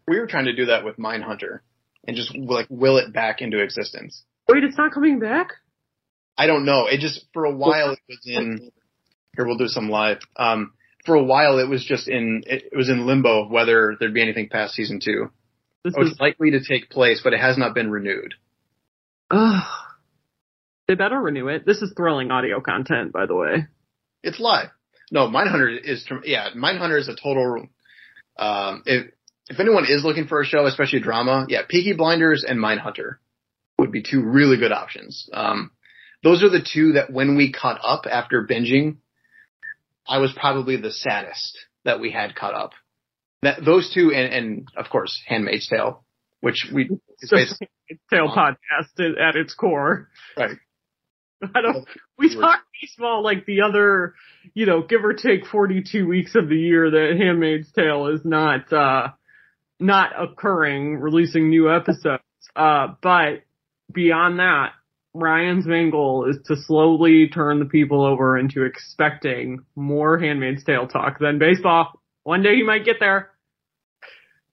We 0.07 0.17
were 0.17 0.27
trying 0.27 0.45
to 0.45 0.55
do 0.55 0.67
that 0.67 0.85
with 0.85 0.95
Mindhunter 0.95 1.59
and 2.07 2.15
just 2.15 2.35
like 2.35 2.67
will 2.69 2.97
it 2.97 3.13
back 3.13 3.41
into 3.41 3.61
existence. 3.61 4.23
Wait, 4.47 4.63
it's 4.63 4.77
not 4.77 4.93
coming 4.93 5.19
back? 5.19 5.53
I 6.37 6.47
don't 6.47 6.65
know. 6.65 6.87
It 6.87 6.99
just 6.99 7.25
for 7.33 7.45
a 7.45 7.51
while 7.51 7.91
it 7.91 7.99
was 8.07 8.19
in. 8.25 8.71
Here 9.35 9.45
we'll 9.45 9.57
do 9.57 9.67
some 9.67 9.89
live. 9.89 10.19
Um, 10.35 10.73
for 11.05 11.15
a 11.15 11.23
while 11.23 11.59
it 11.59 11.69
was 11.69 11.83
just 11.83 12.07
in 12.07 12.43
it, 12.45 12.71
was 12.75 12.89
in 12.89 13.05
limbo 13.05 13.43
of 13.43 13.51
whether 13.51 13.95
there'd 13.99 14.13
be 14.13 14.21
anything 14.21 14.49
past 14.49 14.73
season 14.73 14.99
two. 15.03 15.31
This 15.83 15.93
oh, 15.97 16.03
is 16.03 16.19
likely 16.19 16.51
to 16.51 16.63
take 16.63 16.89
place, 16.89 17.21
but 17.23 17.33
it 17.33 17.39
has 17.39 17.57
not 17.57 17.73
been 17.73 17.89
renewed. 17.89 18.33
Ugh. 19.31 19.63
They 20.87 20.95
better 20.95 21.19
renew 21.19 21.47
it. 21.49 21.65
This 21.65 21.81
is 21.81 21.93
thrilling 21.95 22.31
audio 22.31 22.61
content, 22.61 23.13
by 23.13 23.27
the 23.27 23.35
way. 23.35 23.67
It's 24.23 24.39
live. 24.39 24.69
No, 25.11 25.27
Mindhunter 25.27 25.77
is 25.81 26.05
yeah. 26.23 26.49
Mindhunter 26.55 26.99
is 26.99 27.07
a 27.07 27.15
total. 27.15 27.67
Um, 28.37 28.83
it, 28.85 29.13
if 29.49 29.59
anyone 29.59 29.85
is 29.85 30.03
looking 30.03 30.27
for 30.27 30.41
a 30.41 30.45
show, 30.45 30.65
especially 30.65 30.99
a 30.99 31.03
drama, 31.03 31.45
yeah, 31.49 31.61
Peaky 31.67 31.93
Blinders 31.93 32.45
and 32.47 32.59
Mindhunter 32.59 33.17
would 33.79 33.91
be 33.91 34.03
two 34.03 34.23
really 34.23 34.57
good 34.57 34.71
options. 34.71 35.27
Um, 35.33 35.71
those 36.23 36.43
are 36.43 36.49
the 36.49 36.61
two 36.61 36.93
that 36.93 37.11
when 37.11 37.35
we 37.35 37.51
caught 37.51 37.79
up 37.83 38.05
after 38.09 38.45
binging, 38.45 38.97
I 40.07 40.19
was 40.19 40.33
probably 40.35 40.75
the 40.77 40.91
saddest 40.91 41.57
that 41.85 41.99
we 41.99 42.11
had 42.11 42.35
caught 42.35 42.53
up. 42.53 42.71
That 43.41 43.63
those 43.63 43.91
two 43.93 44.11
and, 44.13 44.33
and 44.33 44.67
of 44.75 44.89
course 44.89 45.19
Handmaid's 45.25 45.67
Tale, 45.67 46.03
which 46.41 46.67
we 46.73 46.89
it's 47.19 47.31
Handmaid's 47.31 48.03
Tale 48.09 48.27
podcast 48.27 48.99
at 48.99 49.35
its 49.35 49.53
core. 49.53 50.09
Right. 50.37 50.57
I 51.55 51.61
don't. 51.61 51.87
We 52.17 52.35
talk 52.35 52.59
baseball 52.81 53.23
like 53.23 53.45
the 53.45 53.61
other, 53.61 54.13
you 54.53 54.65
know, 54.65 54.81
give 54.81 55.05
or 55.05 55.13
take 55.13 55.45
forty-two 55.45 56.05
weeks 56.05 56.35
of 56.35 56.49
the 56.49 56.57
year 56.57 56.91
that 56.91 57.15
Handmaid's 57.17 57.71
Tale 57.71 58.07
is 58.07 58.21
not 58.25 58.73
uh 58.73 59.11
not 59.79 60.11
occurring, 60.21 60.97
releasing 60.99 61.49
new 61.49 61.73
episodes. 61.73 62.23
Uh, 62.55 62.87
but 63.01 63.43
beyond 63.91 64.39
that, 64.39 64.73
Ryan's 65.13 65.65
main 65.65 65.89
goal 65.89 66.29
is 66.29 66.37
to 66.45 66.55
slowly 66.55 67.29
turn 67.29 67.59
the 67.59 67.65
people 67.65 68.05
over 68.05 68.37
into 68.37 68.63
expecting 68.63 69.65
more 69.75 70.19
Handmaid's 70.19 70.63
Tale 70.63 70.87
talk 70.87 71.19
than 71.19 71.39
baseball. 71.39 71.99
One 72.23 72.43
day 72.43 72.55
you 72.55 72.65
might 72.65 72.85
get 72.85 72.97
there. 72.99 73.31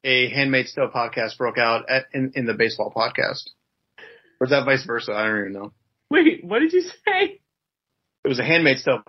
A 0.02 0.30
Handmaid's 0.30 0.72
Tale 0.72 0.88
podcast 0.94 1.36
broke 1.36 1.58
out 1.58 1.90
at, 1.90 2.06
in, 2.14 2.32
in 2.34 2.46
the 2.46 2.54
baseball 2.54 2.92
podcast. 2.94 3.50
Or 4.40 4.44
is 4.44 4.50
that 4.50 4.64
vice 4.64 4.84
versa? 4.84 5.12
I 5.12 5.26
don't 5.26 5.40
even 5.40 5.52
know. 5.52 5.72
Wait, 6.10 6.44
what 6.44 6.60
did 6.60 6.72
you 6.72 6.82
say? 6.82 7.40
It 8.24 8.28
was 8.28 8.38
a 8.38 8.44
Handmaid's 8.44 8.84
Tale. 8.84 9.02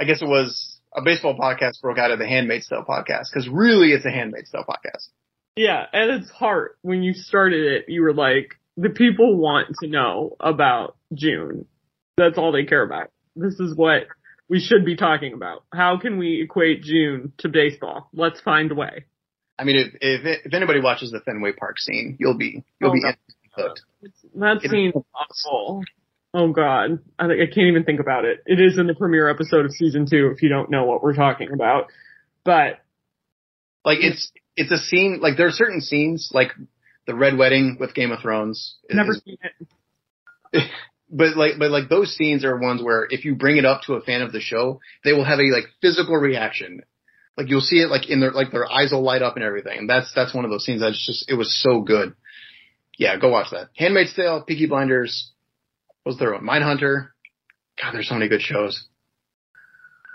I 0.00 0.04
guess 0.04 0.22
it 0.22 0.28
was 0.28 0.80
a 0.94 1.02
baseball 1.02 1.36
podcast 1.36 1.80
broke 1.80 1.98
out 1.98 2.10
of 2.10 2.18
the 2.18 2.26
Handmaid's 2.26 2.68
Tale 2.68 2.84
podcast 2.88 3.26
because 3.32 3.48
really 3.48 3.92
it's 3.92 4.04
a 4.04 4.10
Handmaid's 4.10 4.50
Tale 4.50 4.64
podcast. 4.68 5.08
Yeah, 5.56 5.84
at 5.92 6.08
its 6.08 6.30
heart, 6.30 6.78
when 6.82 7.02
you 7.02 7.12
started 7.12 7.72
it, 7.72 7.84
you 7.88 8.02
were 8.02 8.14
like, 8.14 8.54
the 8.76 8.88
people 8.88 9.36
want 9.36 9.68
to 9.80 9.86
know 9.86 10.36
about 10.40 10.96
June. 11.12 11.66
That's 12.16 12.38
all 12.38 12.52
they 12.52 12.64
care 12.64 12.82
about. 12.82 13.10
This 13.36 13.60
is 13.60 13.74
what 13.74 14.04
we 14.48 14.60
should 14.60 14.84
be 14.84 14.96
talking 14.96 15.34
about. 15.34 15.64
How 15.72 15.98
can 15.98 16.18
we 16.18 16.42
equate 16.42 16.82
June 16.82 17.32
to 17.38 17.48
baseball? 17.48 18.08
Let's 18.12 18.40
find 18.40 18.70
a 18.70 18.74
way. 18.74 19.04
I 19.58 19.64
mean, 19.64 19.76
if 19.76 19.94
if, 20.00 20.40
if 20.46 20.54
anybody 20.54 20.80
watches 20.80 21.10
the 21.10 21.20
Fenway 21.20 21.52
Park 21.52 21.78
scene, 21.78 22.16
you'll 22.18 22.36
be 22.36 22.64
you'll 22.80 22.90
oh, 22.90 22.94
be 22.94 23.02
hooked. 23.54 23.82
That 24.34 24.60
scene 24.62 24.92
is 24.94 25.02
awful. 25.14 25.84
Oh 26.34 26.52
god, 26.52 26.98
I, 27.18 27.26
I 27.26 27.46
can't 27.46 27.68
even 27.68 27.84
think 27.84 28.00
about 28.00 28.24
it. 28.24 28.40
It 28.46 28.60
is 28.60 28.78
in 28.78 28.86
the 28.86 28.94
premiere 28.94 29.28
episode 29.28 29.66
of 29.66 29.72
season 29.72 30.06
two. 30.08 30.32
If 30.34 30.42
you 30.42 30.48
don't 30.48 30.70
know 30.70 30.84
what 30.84 31.02
we're 31.02 31.14
talking 31.14 31.52
about, 31.52 31.86
but 32.44 32.80
like 33.84 33.98
it's 34.00 34.32
it's 34.56 34.70
a 34.70 34.78
scene 34.78 35.18
like 35.20 35.36
there 35.36 35.46
are 35.46 35.52
certain 35.52 35.80
scenes 35.80 36.30
like 36.32 36.52
the 37.06 37.14
Red 37.14 37.36
Wedding 37.36 37.76
with 37.80 37.94
Game 37.94 38.12
of 38.12 38.20
Thrones. 38.20 38.76
Never 38.90 39.12
is- 39.12 39.22
seen 39.24 39.38
it. 39.42 40.70
but 41.10 41.36
like, 41.36 41.52
but 41.58 41.70
like 41.70 41.88
those 41.88 42.14
scenes 42.14 42.44
are 42.44 42.56
ones 42.56 42.82
where 42.82 43.06
if 43.08 43.24
you 43.24 43.34
bring 43.34 43.56
it 43.56 43.64
up 43.64 43.82
to 43.82 43.94
a 43.94 44.00
fan 44.02 44.22
of 44.22 44.32
the 44.32 44.40
show, 44.40 44.80
they 45.04 45.12
will 45.12 45.24
have 45.24 45.38
a 45.38 45.52
like 45.52 45.64
physical 45.80 46.16
reaction. 46.16 46.82
Like 47.36 47.48
you'll 47.48 47.60
see 47.60 47.76
it 47.76 47.88
like 47.88 48.08
in 48.08 48.20
their 48.20 48.32
like 48.32 48.50
their 48.50 48.70
eyes 48.70 48.92
will 48.92 49.02
light 49.02 49.22
up 49.22 49.36
and 49.36 49.44
everything. 49.44 49.78
And 49.78 49.90
that's 49.90 50.12
that's 50.14 50.34
one 50.34 50.44
of 50.44 50.50
those 50.50 50.64
scenes 50.64 50.80
that's 50.80 51.04
just 51.06 51.30
it 51.30 51.34
was 51.34 51.54
so 51.62 51.80
good. 51.80 52.14
Yeah, 52.98 53.18
go 53.18 53.30
watch 53.30 53.50
that. 53.52 53.70
Handmaid's 53.76 54.14
Tale, 54.14 54.42
Peaky 54.42 54.66
Blinders. 54.66 55.32
What 56.02 56.10
was 56.10 56.18
there 56.18 56.32
one? 56.32 56.44
Mindhunter. 56.44 57.08
God, 57.80 57.92
there's 57.94 58.08
so 58.08 58.14
many 58.14 58.28
good 58.28 58.42
shows. 58.42 58.86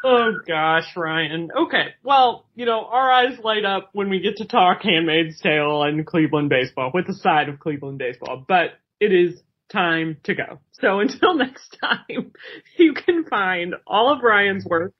Oh 0.04 0.34
gosh, 0.48 0.96
Ryan. 0.96 1.50
Okay. 1.58 1.96
Well, 2.04 2.46
you 2.56 2.66
know, 2.66 2.86
our 2.86 3.12
eyes 3.12 3.40
light 3.44 3.66
up 3.66 3.90
when 3.94 4.10
we 4.10 4.20
get 4.20 4.38
to 4.38 4.46
talk 4.46 4.84
Handmaid's 4.84 5.40
Tale 5.42 5.84
and 5.84 6.06
Cleveland 6.06 6.50
baseball 6.50 6.92
with 6.94 7.08
the 7.08 7.14
side 7.14 7.50
of 7.50 7.60
Cleveland 7.60 7.98
baseball, 7.98 8.46
but 8.48 8.74
it 9.00 9.12
is 9.12 9.42
time 9.72 10.18
to 10.24 10.36
go. 10.36 10.60
So 10.74 11.00
until 11.02 11.36
next 11.36 11.78
time, 11.82 12.32
you 12.78 12.94
can 12.94 13.26
find 13.26 13.76
all 13.86 14.14
of 14.14 14.24
Ryan's 14.24 14.66
work 14.66 14.94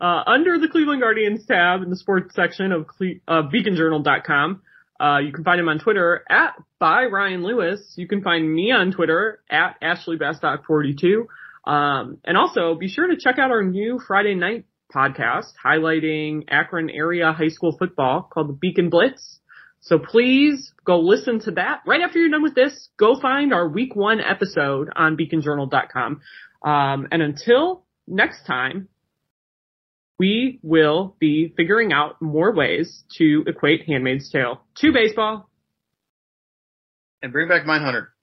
uh, 0.00 0.22
under 0.26 0.58
the 0.58 0.68
Cleveland 0.68 1.00
Guardians 1.00 1.46
tab 1.46 1.82
in 1.82 1.90
the 1.90 1.96
sports 1.96 2.34
section 2.34 2.72
of 2.72 2.86
Cle- 2.86 3.20
uh, 3.26 3.42
beaconjournal.com. 3.42 4.62
Uh, 5.00 5.18
you 5.18 5.32
can 5.32 5.42
find 5.42 5.58
him 5.58 5.68
on 5.68 5.80
Twitter 5.80 6.24
at 6.30 6.54
by 6.78 7.06
Ryan 7.06 7.42
Lewis. 7.42 7.94
You 7.96 8.06
can 8.06 8.22
find 8.22 8.52
me 8.52 8.70
on 8.70 8.92
Twitter 8.92 9.40
at 9.50 9.80
AshleyBastock42. 9.82 11.26
Um, 11.66 12.18
and 12.24 12.36
also 12.36 12.74
be 12.74 12.88
sure 12.88 13.06
to 13.06 13.16
check 13.16 13.38
out 13.38 13.50
our 13.50 13.62
new 13.62 14.00
Friday 14.06 14.34
night 14.34 14.66
podcast 14.94 15.46
highlighting 15.64 16.44
Akron 16.48 16.90
area 16.90 17.32
high 17.32 17.48
school 17.48 17.76
football 17.78 18.28
called 18.32 18.48
the 18.48 18.52
Beacon 18.52 18.90
Blitz. 18.90 19.40
So 19.80 19.98
please 19.98 20.72
go 20.84 21.00
listen 21.00 21.40
to 21.40 21.52
that. 21.52 21.82
Right 21.86 22.00
after 22.00 22.18
you're 22.18 22.30
done 22.30 22.42
with 22.42 22.54
this, 22.54 22.88
go 22.98 23.20
find 23.20 23.52
our 23.52 23.68
week 23.68 23.94
one 23.94 24.20
episode 24.20 24.88
on 24.94 25.16
beaconjournal.com. 25.16 26.20
Um, 26.64 27.08
and 27.12 27.22
until 27.22 27.84
next 28.06 28.46
time, 28.46 28.88
we 30.18 30.60
will 30.62 31.16
be 31.18 31.52
figuring 31.56 31.92
out 31.92 32.22
more 32.22 32.54
ways 32.54 33.04
to 33.18 33.44
equate 33.46 33.86
Handmaid's 33.86 34.30
Tale 34.30 34.62
to 34.76 34.92
baseball. 34.92 35.50
And 37.20 37.32
bring 37.32 37.48
back 37.48 37.64
Mindhunter. 37.64 38.13